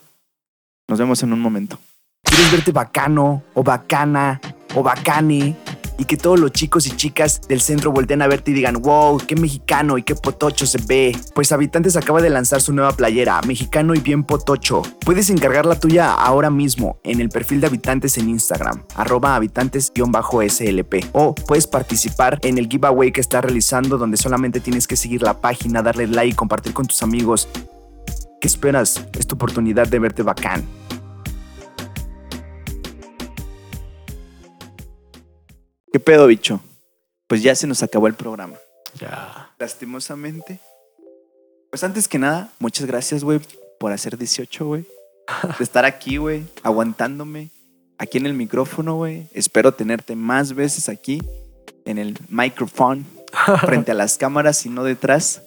Nos 0.88 1.00
vemos 1.00 1.22
en 1.24 1.34
un 1.34 1.40
momento. 1.40 1.80
¿Quieres 2.24 2.52
verte 2.52 2.72
bacano 2.72 3.44
o 3.54 3.64
bacana 3.64 4.40
o 4.76 4.84
bacane? 4.84 5.56
Y 5.98 6.04
que 6.04 6.18
todos 6.18 6.38
los 6.38 6.52
chicos 6.52 6.86
y 6.88 6.92
chicas 6.92 7.40
del 7.48 7.62
centro 7.62 7.90
volteen 7.90 8.22
a 8.22 8.28
verte 8.28 8.52
y 8.52 8.54
digan, 8.54 8.82
wow, 8.82 9.18
qué 9.26 9.38
mexicano 9.38 9.98
y 9.98 10.04
qué 10.04 10.14
potocho 10.14 10.66
se 10.66 10.78
ve. 10.86 11.18
Pues 11.34 11.54
Habitantes 11.54 11.96
acaba 11.96 12.22
de 12.22 12.30
lanzar 12.30 12.60
su 12.60 12.74
nueva 12.74 12.92
playera, 12.92 13.40
mexicano 13.48 13.96
y 13.96 14.00
bien 14.00 14.26
potocho. 14.26 14.82
Puedes 15.06 15.30
encargar 15.30 15.66
la 15.66 15.80
tuya 15.80 16.12
ahora 16.14 16.50
mismo 16.50 17.00
en 17.06 17.22
el 17.22 17.30
perfil 17.30 17.62
de 17.62 17.68
Habitantes 17.68 18.18
en 18.18 18.28
Instagram, 18.28 18.84
arroba 18.96 19.36
habitantes-slp. 19.36 21.10
O 21.14 21.34
puedes 21.34 21.66
participar 21.66 22.40
en 22.42 22.58
el 22.58 22.68
giveaway 22.68 23.14
que 23.14 23.22
está 23.22 23.40
realizando 23.40 23.98
donde 23.98 24.18
solamente 24.18 24.60
tienes 24.60 24.88
que 24.88 24.98
seguir 24.98 25.22
la 25.22 25.40
página, 25.40 25.82
darle 25.82 26.08
like 26.08 26.34
y 26.34 26.36
compartir 26.36 26.74
con 26.74 26.88
tus 26.88 27.02
amigos. 27.04 27.48
¿Qué 28.46 28.48
esperas? 28.48 29.04
Es 29.18 29.26
tu 29.26 29.34
oportunidad 29.34 29.88
de 29.88 29.98
verte 29.98 30.22
bacán. 30.22 30.64
¿Qué 35.92 36.00
pedo, 36.00 36.28
bicho? 36.28 36.62
Pues 37.26 37.42
ya 37.42 37.56
se 37.56 37.66
nos 37.66 37.82
acabó 37.82 38.06
el 38.06 38.14
programa. 38.14 38.54
Ya. 39.00 39.52
Lastimosamente. 39.58 40.60
Pues 41.72 41.84
antes 41.84 42.08
que 42.08 42.20
nada, 42.20 42.52
muchas 42.60 42.86
gracias, 42.86 43.24
güey, 43.24 43.42
por 43.80 43.92
hacer 43.92 44.16
18, 44.16 44.64
güey. 44.64 44.86
De 45.58 45.64
estar 45.64 45.84
aquí, 45.84 46.18
güey, 46.18 46.44
aguantándome. 46.62 47.50
Aquí 47.98 48.20
en 48.20 48.28
el 48.28 48.36
micrófono, 48.36 48.94
güey. 48.94 49.28
Espero 49.34 49.74
tenerte 49.74 50.16
más 50.16 50.54
veces 50.54 50.88
aquí 50.88 51.20
en 51.86 51.98
el 51.98 52.16
micrófono, 52.30 53.06
frente 53.62 53.90
a 53.90 53.96
las 53.96 54.20
cámaras 54.20 54.64
y 54.68 54.70
no 54.70 54.84
detrás. 54.84 55.42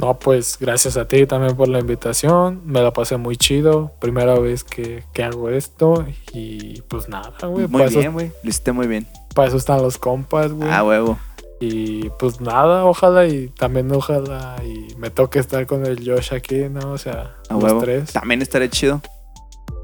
No, 0.00 0.18
pues 0.18 0.56
gracias 0.58 0.96
a 0.96 1.06
ti 1.06 1.26
también 1.26 1.56
por 1.56 1.68
la 1.68 1.78
invitación. 1.80 2.62
Me 2.64 2.80
la 2.82 2.92
pasé 2.92 3.16
muy 3.18 3.36
chido. 3.36 3.92
Primera 4.00 4.38
vez 4.38 4.64
que, 4.64 5.04
que 5.12 5.22
hago 5.24 5.50
esto. 5.50 6.06
Y 6.32 6.80
pues 6.82 7.08
nada, 7.08 7.34
güey. 7.46 7.66
Muy 7.68 7.86
bien, 7.88 8.12
güey. 8.12 8.32
Lo 8.42 8.48
hiciste 8.48 8.72
muy 8.72 8.86
bien. 8.86 9.06
para 9.34 9.48
eso 9.48 9.56
están 9.58 9.82
los 9.82 9.98
compas, 9.98 10.52
güey. 10.52 10.70
Ah, 10.70 10.82
huevo. 10.82 11.18
Y 11.60 12.08
pues 12.18 12.40
nada, 12.40 12.86
ojalá 12.86 13.26
y 13.26 13.48
también 13.48 13.92
ojalá 13.92 14.56
y 14.64 14.94
me 14.96 15.10
toque 15.10 15.38
estar 15.38 15.66
con 15.66 15.84
el 15.84 15.98
Josh 16.08 16.32
aquí, 16.32 16.68
¿no? 16.70 16.92
O 16.92 16.96
sea, 16.98 17.36
A 17.50 17.54
los 17.54 17.62
huevo. 17.64 17.80
tres. 17.82 18.12
También 18.14 18.40
estaré 18.40 18.70
chido. 18.70 19.02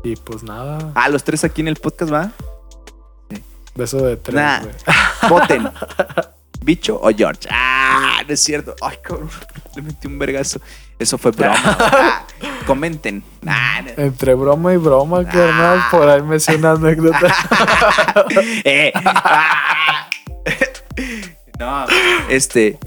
Y 0.03 0.17
pues 0.17 0.43
nada, 0.43 0.93
Ah, 0.95 1.09
los 1.11 1.23
tres 1.25 1.45
aquí 1.45 1.61
en 1.61 1.69
el 1.69 1.77
podcast, 1.77 2.13
¿va? 2.13 2.33
beso 3.75 3.99
de 3.99 4.17
tres, 4.17 4.37
Nah. 4.37 4.61
güey. 4.63 4.75
Voten. 5.29 5.69
¿Bicho 6.63 6.99
o 7.03 7.11
George? 7.17 7.49
Ah, 7.51 8.23
no 8.27 8.33
es 8.35 8.41
cierto. 8.41 8.75
Ay, 8.83 8.97
cabrón. 9.03 9.31
Le 9.75 9.83
metí 9.83 10.07
un 10.07 10.19
vergazo. 10.19 10.61
Eso 10.99 11.19
fue 11.19 11.31
broma. 11.31 11.57
Ah, 12.43 12.59
comenten. 12.67 13.23
Nah, 13.41 13.81
no. 13.81 13.91
Entre 13.97 14.35
broma 14.35 14.75
y 14.75 14.77
broma, 14.77 15.25
carnal, 15.25 15.79
Ah. 15.81 15.89
por 15.91 16.07
ahí 16.09 16.21
me 16.21 16.39
sé 16.39 16.57
una 16.57 16.73
anécdota. 16.73 17.35
Eh, 18.65 18.93
ah. 18.95 20.09
No, 21.59 21.87
este. 22.29 22.79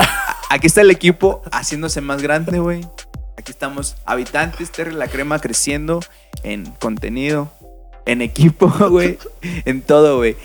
Aquí 0.50 0.68
está 0.68 0.82
el 0.82 0.92
equipo 0.92 1.42
haciéndose 1.52 2.02
más 2.02 2.22
grande, 2.22 2.60
güey. 2.60 2.88
Aquí 3.38 3.52
estamos, 3.52 3.96
habitantes, 4.06 4.72
Terry 4.72 4.92
la 4.94 5.08
Crema 5.08 5.40
creciendo 5.40 6.02
en 6.44 6.66
contenido, 6.74 7.52
en 8.06 8.22
equipo, 8.22 8.68
güey, 8.90 9.18
en 9.42 9.82
todo, 9.82 10.18
güey. 10.18 10.38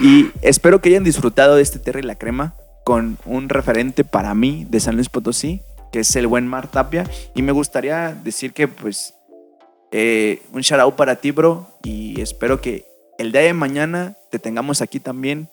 Y 0.00 0.30
espero 0.40 0.80
que 0.80 0.88
hayan 0.88 1.04
disfrutado 1.04 1.56
de 1.56 1.62
este 1.62 1.78
Terry 1.78 2.02
la 2.02 2.14
Crema. 2.14 2.54
con 2.82 3.18
un 3.26 3.50
referente 3.50 4.04
para 4.04 4.34
mí 4.34 4.66
de 4.68 4.80
San 4.80 4.96
Luis 4.96 5.10
Potosí, 5.10 5.60
que 5.92 6.00
es 6.00 6.16
el 6.16 6.26
buen 6.26 6.48
Mar 6.48 6.68
Tapia. 6.68 7.08
Y 7.34 7.42
me 7.42 7.52
gustaría 7.52 8.14
decir 8.24 8.52
que, 8.52 8.66
pues, 8.66 9.14
eh, 9.92 10.42
un 10.52 10.62
shout 10.62 10.80
out 10.80 10.96
para 10.96 11.16
ti, 11.16 11.30
bro. 11.30 11.68
Y 11.84 12.20
espero 12.20 12.60
que 12.60 12.86
el 13.18 13.32
día 13.32 13.42
de 13.42 13.52
mañana 13.52 14.16
te 14.30 14.38
tengamos 14.38 14.80
aquí 14.80 14.98
también 14.98 15.50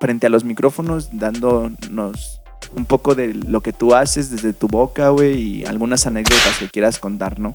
frente 0.00 0.26
a 0.26 0.30
los 0.30 0.44
micrófonos, 0.44 1.10
dándonos 1.12 2.40
un 2.74 2.86
poco 2.86 3.14
de 3.14 3.34
lo 3.34 3.60
que 3.60 3.72
tú 3.72 3.94
haces 3.94 4.30
desde 4.30 4.52
tu 4.52 4.66
boca, 4.66 5.10
güey, 5.10 5.40
y 5.40 5.64
algunas 5.66 6.06
anécdotas 6.06 6.58
que 6.58 6.68
quieras 6.70 6.98
contar, 6.98 7.38
¿no? 7.38 7.54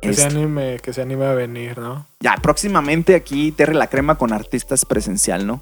Que 0.00 0.14
se 0.14 0.22
Este, 0.26 0.34
anime, 0.36 0.78
que 0.82 0.92
se 0.92 1.02
anime 1.02 1.26
a 1.26 1.34
venir, 1.34 1.78
¿no? 1.78 2.06
ya, 2.20 2.34
próximamente 2.42 3.14
aquí 3.14 3.52
Terre 3.52 3.74
la 3.74 3.88
Crema 3.88 4.16
con 4.16 4.32
artistas 4.32 4.84
presencial, 4.84 5.46
¿no? 5.46 5.60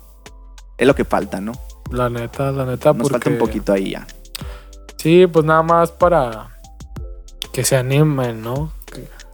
Es 0.76 0.86
lo 0.86 0.94
que 0.94 1.04
falta, 1.04 1.40
¿no? 1.40 1.52
La 1.90 2.08
neta, 2.08 2.52
la 2.52 2.64
neta, 2.64 2.92
Nos 2.92 3.10
falta 3.10 3.30
un 3.30 3.36
porque- 3.38 3.58
poquito 3.58 3.72
ahí 3.72 3.90
ya. 3.90 4.06
Sí, 4.96 5.26
pues 5.26 5.44
nada 5.44 5.62
más 5.62 5.90
para 5.90 6.50
que 7.52 7.64
se 7.64 7.76
animen, 7.76 8.42
¿no? 8.42 8.72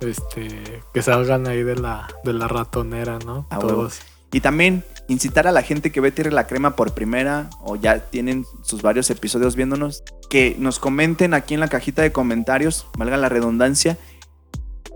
Que, 0.01 0.11
este, 0.11 0.83
que 0.93 1.03
salgan 1.03 1.47
ahí 1.47 1.63
de 1.63 1.77
la, 1.77 2.09
de 2.25 2.33
la 2.33 2.49
ratonera, 2.49 3.19
¿no? 3.25 3.47
Todos. 3.61 3.99
Y 4.33 4.41
también 4.41 4.85
incitar 5.09 5.47
a 5.47 5.53
la 5.53 5.63
gente 5.63 5.93
que 5.93 6.01
ve 6.01 6.11
Tierra 6.11 6.31
la 6.31 6.47
Crema 6.47 6.77
por 6.77 6.93
primera 6.95 7.51
o 7.63 7.77
ya 7.77 7.99
tienen 8.01 8.47
sus 8.63 8.83
varios 8.83 9.11
episodios 9.11 9.55
viéndonos, 9.55 10.03
que 10.31 10.57
nos 10.59 10.79
comenten 10.79 11.35
aquí 11.35 11.55
en 11.55 11.61
la 11.61 11.69
cajita 11.69 12.03
de 12.03 12.11
comentarios, 12.13 12.87
valga 12.99 13.17
la 13.17 13.29
redundancia, 13.29 13.97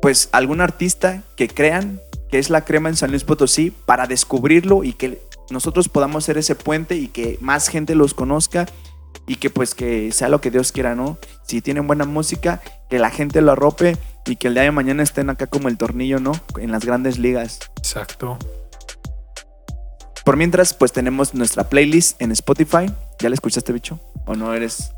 pues 0.00 0.28
algún 0.32 0.61
artista 0.61 1.22
que 1.37 1.48
crean 1.48 2.00
que 2.30 2.38
es 2.38 2.50
la 2.50 2.64
crema 2.64 2.88
en 2.88 2.96
San 2.96 3.11
Luis 3.11 3.24
Potosí 3.24 3.70
para 3.70 4.06
descubrirlo 4.06 4.84
y 4.84 4.92
que 4.92 5.20
nosotros 5.50 5.88
podamos 5.88 6.24
ser 6.24 6.38
ese 6.38 6.54
puente 6.54 6.96
y 6.96 7.08
que 7.08 7.38
más 7.40 7.68
gente 7.68 7.94
los 7.94 8.14
conozca 8.14 8.66
y 9.26 9.37
que 9.37 9.50
pues 9.50 9.74
que 9.74 10.12
sea 10.12 10.28
lo 10.28 10.40
que 10.40 10.50
Dios 10.50 10.72
quiera, 10.72 10.94
¿no? 10.94 11.18
Si 11.46 11.61
tienen 11.61 11.87
buena 11.87 12.04
música, 12.04 12.61
que 12.90 12.98
la 12.98 13.11
gente 13.11 13.40
lo 13.40 13.52
arrope 13.52 13.96
y 14.26 14.37
que 14.37 14.48
el 14.48 14.54
día 14.54 14.64
de 14.64 14.70
mañana 14.70 15.02
estén 15.02 15.30
acá 15.30 15.46
como 15.46 15.68
el 15.68 15.78
tornillo, 15.78 16.20
¿no? 16.20 16.32
En 16.58 16.70
las 16.70 16.84
grandes 16.84 17.18
ligas. 17.18 17.61
Exacto. 17.78 18.38
Por 20.24 20.37
mientras, 20.37 20.74
pues 20.74 20.92
tenemos 20.92 21.34
nuestra 21.34 21.68
playlist 21.68 22.20
en 22.20 22.32
Spotify. 22.32 22.92
¿Ya 23.18 23.30
la 23.30 23.34
escuchaste, 23.34 23.72
bicho? 23.72 23.98
¿O 24.26 24.34
no 24.34 24.52
eres 24.52 24.92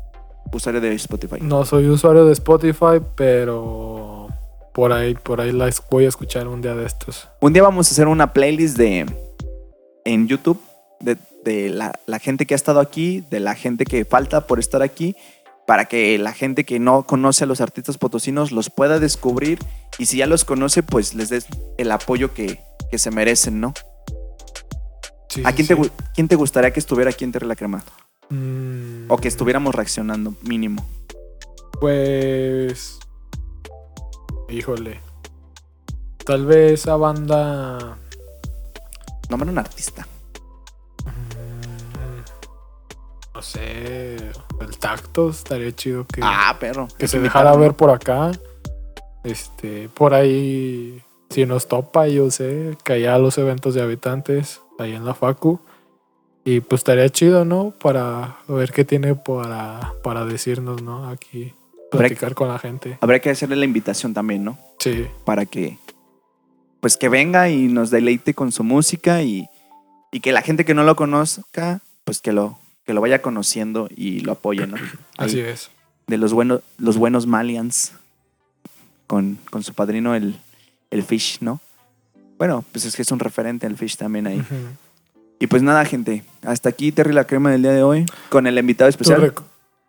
usuario 0.51 0.81
de 0.81 0.93
Spotify? 0.95 1.37
No 1.41 1.63
soy 1.65 1.87
usuario 1.87 2.25
de 2.25 2.33
Spotify, 2.33 2.99
pero 3.15 4.20
por 4.73 4.93
ahí, 4.93 5.15
por 5.15 5.41
ahí 5.41 5.51
la 5.51 5.67
es- 5.67 5.81
voy 5.89 6.05
a 6.05 6.09
escuchar 6.09 6.47
un 6.47 6.61
día 6.61 6.75
de 6.75 6.85
estos. 6.85 7.27
Un 7.39 7.53
día 7.53 7.63
vamos 7.63 7.87
a 7.87 7.91
hacer 7.91 8.07
una 8.07 8.33
playlist 8.33 8.77
de 8.77 9.05
en 10.05 10.27
YouTube 10.27 10.61
de, 10.99 11.17
de 11.43 11.69
la, 11.69 11.93
la 12.05 12.19
gente 12.19 12.45
que 12.45 12.53
ha 12.53 12.55
estado 12.55 12.79
aquí, 12.79 13.21
de 13.29 13.39
la 13.39 13.55
gente 13.55 13.85
que 13.85 14.05
falta 14.05 14.47
por 14.47 14.59
estar 14.59 14.81
aquí, 14.81 15.15
para 15.67 15.85
que 15.85 16.17
la 16.17 16.33
gente 16.33 16.63
que 16.65 16.79
no 16.79 17.03
conoce 17.05 17.43
a 17.43 17.47
los 17.47 17.61
artistas 17.61 17.97
potosinos 17.97 18.51
los 18.51 18.69
pueda 18.69 18.99
descubrir 18.99 19.59
y 19.97 20.05
si 20.07 20.17
ya 20.17 20.25
los 20.27 20.43
conoce, 20.45 20.83
pues 20.83 21.13
les 21.13 21.29
des 21.29 21.45
el 21.77 21.91
apoyo 21.91 22.33
que, 22.33 22.59
que 22.89 22.97
se 22.97 23.11
merecen, 23.11 23.59
¿no? 23.61 23.73
Sí, 25.29 25.41
¿A 25.45 25.53
quién 25.53 25.67
te, 25.67 25.75
sí. 25.75 25.91
quién 26.15 26.27
te 26.27 26.35
gustaría 26.35 26.71
que 26.71 26.79
estuviera 26.79 27.09
aquí 27.11 27.23
en 27.23 27.31
Terre 27.31 27.47
la 27.47 27.55
Crema? 27.55 27.83
Mm, 28.29 29.09
O 29.09 29.17
que 29.17 29.27
estuviéramos 29.27 29.73
reaccionando, 29.75 30.33
mínimo. 30.41 30.85
Pues. 31.79 32.99
Híjole. 34.51 34.99
Tal 36.25 36.45
vez 36.45 36.73
esa 36.81 36.95
banda. 36.97 37.97
Nombra 39.29 39.49
un 39.49 39.57
artista. 39.57 40.05
mm, 41.05 42.21
No 43.35 43.41
sé. 43.41 44.17
El 44.59 44.77
tacto 44.77 45.29
estaría 45.29 45.71
chido 45.75 46.05
que, 46.05 46.21
Ah, 46.23 46.55
perro. 46.59 46.87
que 46.97 47.07
se 47.07 47.19
dejara 47.19 47.55
ver 47.55 47.73
por 47.73 47.89
acá. 47.89 48.31
Este. 49.23 49.89
Por 49.89 50.13
ahí. 50.13 51.01
Si 51.29 51.45
nos 51.45 51.67
topa, 51.67 52.07
yo 52.07 52.29
sé. 52.29 52.77
Que 52.83 52.93
allá 52.93 53.17
los 53.17 53.37
eventos 53.37 53.73
de 53.73 53.81
habitantes. 53.81 54.61
Ahí 54.77 54.93
en 54.93 55.05
la 55.05 55.13
Facu. 55.13 55.59
Y 56.43 56.59
pues 56.61 56.79
estaría 56.81 57.07
chido, 57.09 57.45
¿no? 57.45 57.71
Para 57.81 58.37
ver 58.47 58.71
qué 58.71 58.83
tiene 58.83 59.13
para, 59.15 59.93
para 60.03 60.25
decirnos, 60.25 60.81
¿no? 60.81 61.07
Aquí. 61.07 61.53
Habrá- 61.91 62.07
Platicar 62.07 62.33
con 62.35 62.47
la 62.47 62.57
gente. 62.59 62.97
Habría 63.01 63.19
que 63.19 63.29
hacerle 63.29 63.55
la 63.57 63.65
invitación 63.65 64.13
también, 64.13 64.43
¿no? 64.43 64.57
Sí. 64.79 65.07
Para 65.25 65.45
que, 65.45 65.77
pues 66.79 66.97
que 66.97 67.09
venga 67.09 67.49
y 67.49 67.67
nos 67.67 67.89
deleite 67.91 68.33
con 68.33 68.51
su 68.51 68.63
música 68.63 69.21
y, 69.23 69.47
y 70.11 70.19
que 70.21 70.31
la 70.31 70.41
gente 70.41 70.63
que 70.65 70.73
no 70.73 70.83
lo 70.83 70.95
conozca, 70.95 71.81
pues 72.05 72.21
que 72.21 72.31
lo, 72.31 72.57
que 72.85 72.93
lo 72.93 73.01
vaya 73.01 73.21
conociendo 73.21 73.87
y 73.95 74.21
lo 74.21 74.31
apoye, 74.33 74.67
¿no? 74.67 74.77
Ahí, 75.17 75.27
Así 75.27 75.39
es. 75.41 75.69
De 76.07 76.17
los 76.17 76.33
buenos, 76.33 76.61
los 76.77 76.97
buenos 76.97 77.27
Malians 77.27 77.93
con, 79.07 79.37
con 79.49 79.63
su 79.63 79.73
padrino 79.73 80.15
el, 80.15 80.39
el 80.89 81.03
Fish, 81.03 81.37
¿no? 81.41 81.59
Bueno, 82.37 82.65
pues 82.71 82.85
es 82.85 82.95
que 82.95 83.01
es 83.03 83.11
un 83.11 83.19
referente 83.19 83.67
el 83.67 83.77
Fish 83.77 83.97
también 83.97 84.25
ahí. 84.27 84.41
Y 85.39 85.47
pues 85.47 85.61
nada, 85.61 85.85
gente, 85.85 86.23
hasta 86.43 86.69
aquí 86.69 86.91
Terry 86.91 87.13
la 87.13 87.25
crema 87.25 87.51
del 87.51 87.61
día 87.61 87.71
de 87.71 87.83
hoy 87.83 88.05
con 88.29 88.47
el 88.47 88.57
invitado 88.57 88.89
especial. 88.89 89.33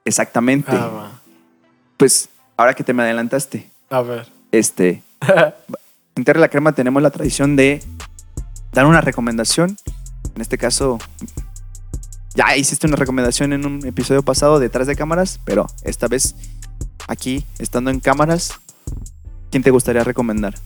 Exactamente. 0.04 0.70
Ah. 0.72 1.11
Pues 2.02 2.30
ahora 2.56 2.74
que 2.74 2.82
te 2.82 2.94
me 2.94 3.04
adelantaste, 3.04 3.70
A 3.88 4.02
ver. 4.02 4.26
este, 4.50 5.04
en 6.16 6.24
Terra 6.24 6.40
la 6.40 6.48
Crema 6.48 6.72
tenemos 6.72 7.00
la 7.00 7.10
tradición 7.10 7.54
de 7.54 7.80
dar 8.72 8.86
una 8.86 9.00
recomendación. 9.00 9.76
En 10.34 10.40
este 10.40 10.58
caso, 10.58 10.98
ya 12.34 12.56
hiciste 12.56 12.88
una 12.88 12.96
recomendación 12.96 13.52
en 13.52 13.64
un 13.66 13.86
episodio 13.86 14.24
pasado 14.24 14.58
detrás 14.58 14.88
de 14.88 14.96
cámaras, 14.96 15.38
pero 15.44 15.68
esta 15.84 16.08
vez 16.08 16.34
aquí, 17.06 17.44
estando 17.60 17.92
en 17.92 18.00
cámaras, 18.00 18.50
¿quién 19.52 19.62
te 19.62 19.70
gustaría 19.70 20.02
recomendar? 20.02 20.56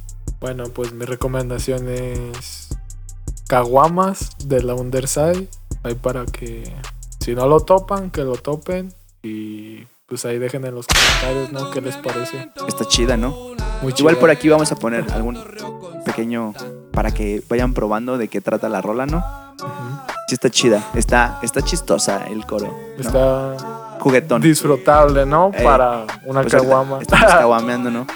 Bueno, 0.40 0.64
pues 0.70 0.94
mi 0.94 1.04
recomendación 1.04 1.86
es 1.90 2.70
Caguamas 3.46 4.30
de 4.38 4.62
la 4.62 4.74
Underside. 4.74 5.48
Ahí 5.82 5.96
para 5.96 6.24
que 6.24 6.72
si 7.20 7.34
no 7.34 7.46
lo 7.46 7.60
topan, 7.60 8.10
que 8.10 8.22
lo 8.22 8.36
topen. 8.36 8.94
Y 9.22 9.86
pues 10.06 10.24
ahí 10.24 10.38
dejen 10.38 10.64
en 10.64 10.74
los 10.74 10.86
comentarios, 10.86 11.52
¿no? 11.52 11.70
¿Qué 11.70 11.80
les 11.80 11.96
parece? 11.96 12.50
Está 12.68 12.84
chida, 12.86 13.16
¿no? 13.16 13.30
Muy 13.82 13.92
Igual 13.96 14.14
chida. 14.14 14.20
por 14.20 14.30
aquí 14.30 14.48
vamos 14.48 14.70
a 14.72 14.76
poner 14.76 15.04
algún 15.12 15.38
pequeño 16.04 16.54
para 16.92 17.10
que 17.12 17.42
vayan 17.48 17.74
probando 17.74 18.16
de 18.16 18.28
qué 18.28 18.40
trata 18.40 18.68
la 18.68 18.80
rola, 18.80 19.06
¿no? 19.06 19.18
Ujú. 19.58 20.00
Sí 20.28 20.34
está 20.34 20.50
chida, 20.50 20.82
está, 20.94 21.40
está 21.42 21.62
chistosa 21.62 22.26
el 22.28 22.46
coro. 22.46 22.68
¿no? 22.96 23.00
Está 23.00 23.96
Juguetón. 24.00 24.40
disfrutable, 24.42 25.26
¿no? 25.26 25.50
Ey, 25.54 25.64
Para 25.64 26.06
una 26.24 26.42
Pues 26.42 26.52
caguama. 26.54 27.00
Estamos 27.00 27.26
caguameando, 27.32 27.90
¿no? 27.90 28.06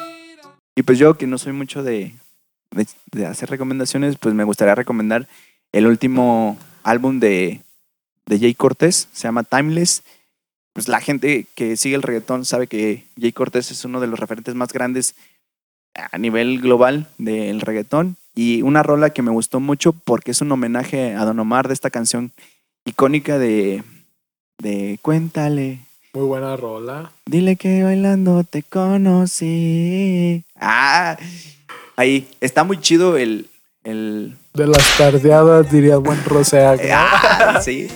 Y 0.77 0.83
pues 0.83 0.99
yo, 0.99 1.15
que 1.17 1.27
no 1.27 1.39
soy 1.39 1.53
mucho 1.53 1.83
de, 1.83 2.15
de, 2.71 2.87
de 3.13 3.27
hacer 3.27 3.51
recomendaciones, 3.51 4.17
pues 4.17 4.35
me 4.35 4.45
gustaría 4.45 4.75
recomendar 4.75 5.27
el 5.73 5.87
último 5.87 6.57
álbum 6.85 7.19
de, 7.21 7.63
de 8.27 8.39
Jay 8.39 8.55
Cortés, 8.55 9.09
se 9.13 9.25
llama 9.29 9.43
Timeless. 9.43 10.03
Pues 10.81 10.89
la 10.89 11.03
gente 11.03 11.45
que 11.55 11.77
sigue 11.77 11.95
el 11.95 12.01
reggaetón 12.01 12.47
sabe 12.47 12.67
que 12.67 13.05
Jay 13.21 13.33
Cortés 13.33 13.71
es 13.71 13.85
uno 13.85 14.01
de 14.01 14.07
los 14.07 14.19
referentes 14.19 14.55
más 14.55 14.73
grandes 14.73 15.15
a 15.95 16.17
nivel 16.17 16.59
global 16.59 17.07
del 17.19 17.61
reggaetón. 17.61 18.17
Y 18.35 18.63
una 18.63 18.83
rola 18.83 19.11
que 19.11 19.21
me 19.21 19.31
gustó 19.31 19.61
mucho 19.61 19.93
porque 19.93 20.31
es 20.31 20.41
un 20.41 20.51
homenaje 20.51 21.15
a 21.17 21.27
Don 21.27 21.39
Omar 21.39 21.69
de 21.69 21.75
esta 21.75 21.91
canción 21.91 22.33
icónica 22.87 23.39
de, 23.39 23.85
de 24.57 24.99
Cuéntale, 25.03 25.81
Muy 26.15 26.25
buena 26.25 26.57
rola. 26.57 27.13
Dile 27.27 27.57
que 27.57 27.83
bailando 27.83 28.43
te 28.45 28.63
conocí. 28.63 30.45
Ah, 30.57 31.19
ahí 31.97 32.27
está 32.41 32.65
muy 32.65 32.81
chido 32.81 33.19
el. 33.19 33.51
el 33.85 34.35
De 34.55 34.67
las 34.67 34.97
tardeadas, 34.97 35.71
diría 35.71 35.99
buen 35.99 36.25
Roseac. 36.25 36.83
¿no? 36.83 36.89
ah, 36.95 37.61
sí. 37.63 37.87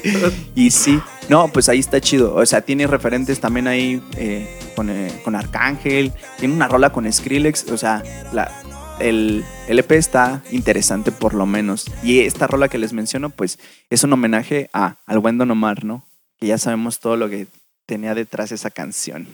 Y 0.54 0.70
sí. 0.70 1.00
No, 1.28 1.48
pues 1.48 1.68
ahí 1.68 1.78
está 1.78 2.00
chido. 2.00 2.34
O 2.34 2.44
sea, 2.44 2.60
tiene 2.60 2.86
referentes 2.86 3.40
también 3.40 3.66
ahí 3.66 4.02
eh, 4.16 4.46
con, 4.76 4.90
eh, 4.90 5.10
con 5.24 5.34
Arcángel. 5.34 6.12
Tiene 6.38 6.54
una 6.54 6.68
rola 6.68 6.90
con 6.90 7.10
Skrillex. 7.10 7.70
O 7.70 7.78
sea, 7.78 8.02
la, 8.32 8.52
el, 8.98 9.44
el 9.66 9.78
EP 9.78 9.92
está 9.92 10.42
interesante 10.50 11.12
por 11.12 11.34
lo 11.34 11.46
menos. 11.46 11.86
Y 12.02 12.20
esta 12.20 12.46
rola 12.46 12.68
que 12.68 12.78
les 12.78 12.92
menciono, 12.92 13.30
pues 13.30 13.58
es 13.88 14.04
un 14.04 14.12
homenaje 14.12 14.68
a, 14.72 14.96
al 15.06 15.18
buen 15.18 15.38
Don 15.38 15.50
Omar, 15.50 15.84
¿no? 15.84 16.04
Que 16.38 16.48
ya 16.48 16.58
sabemos 16.58 17.00
todo 17.00 17.16
lo 17.16 17.28
que 17.28 17.46
tenía 17.86 18.14
detrás 18.14 18.52
esa 18.52 18.70
canción. 18.70 19.26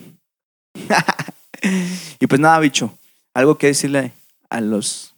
y 2.19 2.27
pues 2.27 2.39
nada, 2.39 2.59
bicho. 2.59 2.97
Algo 3.33 3.57
que 3.57 3.67
decirle 3.67 4.13
a 4.49 4.61
los 4.61 5.13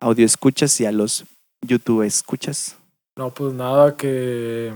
audio 0.00 0.26
escuchas 0.26 0.78
y 0.80 0.86
a 0.86 0.92
los 0.92 1.24
YouTube 1.62 2.02
escuchas. 2.02 2.76
No, 3.16 3.32
pues 3.32 3.52
nada, 3.52 3.96
que 3.96 4.74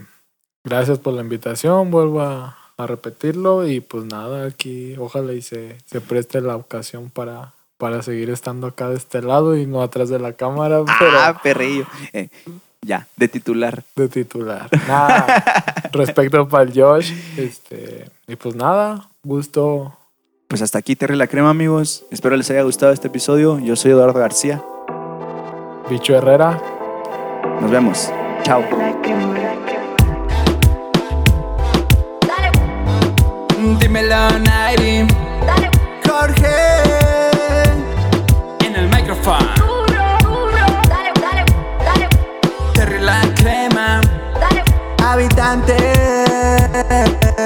gracias 0.64 0.98
por 0.98 1.14
la 1.14 1.22
invitación, 1.22 1.90
vuelvo 1.90 2.20
a, 2.22 2.56
a 2.76 2.86
repetirlo 2.86 3.66
y 3.66 3.80
pues 3.80 4.04
nada, 4.04 4.46
aquí 4.46 4.96
ojalá 4.98 5.32
y 5.32 5.42
se, 5.42 5.78
se 5.86 6.00
preste 6.00 6.40
la 6.40 6.56
ocasión 6.56 7.10
para, 7.10 7.52
para 7.78 8.02
seguir 8.02 8.30
estando 8.30 8.66
acá 8.66 8.88
de 8.88 8.96
este 8.96 9.22
lado 9.22 9.56
y 9.56 9.66
no 9.66 9.82
atrás 9.82 10.08
de 10.08 10.18
la 10.18 10.32
cámara, 10.34 10.82
pero 10.98 11.12
Ah, 11.18 11.40
perrillo. 11.42 11.86
Eh, 12.12 12.28
Ya, 12.84 13.06
de 13.16 13.28
titular. 13.28 13.84
de 13.94 14.08
titular. 14.08 14.68
Nada, 14.88 15.42
respecto 15.92 16.48
para 16.48 16.64
el 16.64 16.72
Josh, 16.80 17.12
este, 17.36 18.10
y 18.26 18.34
pues 18.36 18.56
nada, 18.56 19.08
gusto. 19.22 19.96
Pues 20.48 20.60
hasta 20.62 20.78
aquí 20.78 20.96
Terry 20.96 21.16
la 21.16 21.28
Crema, 21.28 21.48
amigos. 21.50 22.04
Espero 22.10 22.36
les 22.36 22.50
haya 22.50 22.62
gustado 22.62 22.92
este 22.92 23.06
episodio. 23.08 23.58
Yo 23.60 23.74
soy 23.76 23.92
Eduardo 23.92 24.18
García. 24.18 24.62
Bicho 25.88 26.14
Herrera, 26.14 26.60
Nos 27.60 27.70
vemos. 27.70 28.10
Chao. 28.42 28.62
Dímelo, 34.12 34.38
Nairi. 34.40 35.06
Jorge. 36.06 36.82
En 38.62 38.76
el 38.76 38.88
micrófono. 38.90 39.48
Terry 42.74 43.00
la 43.00 43.22
crema. 43.34 44.02
Habitante. 45.02 45.76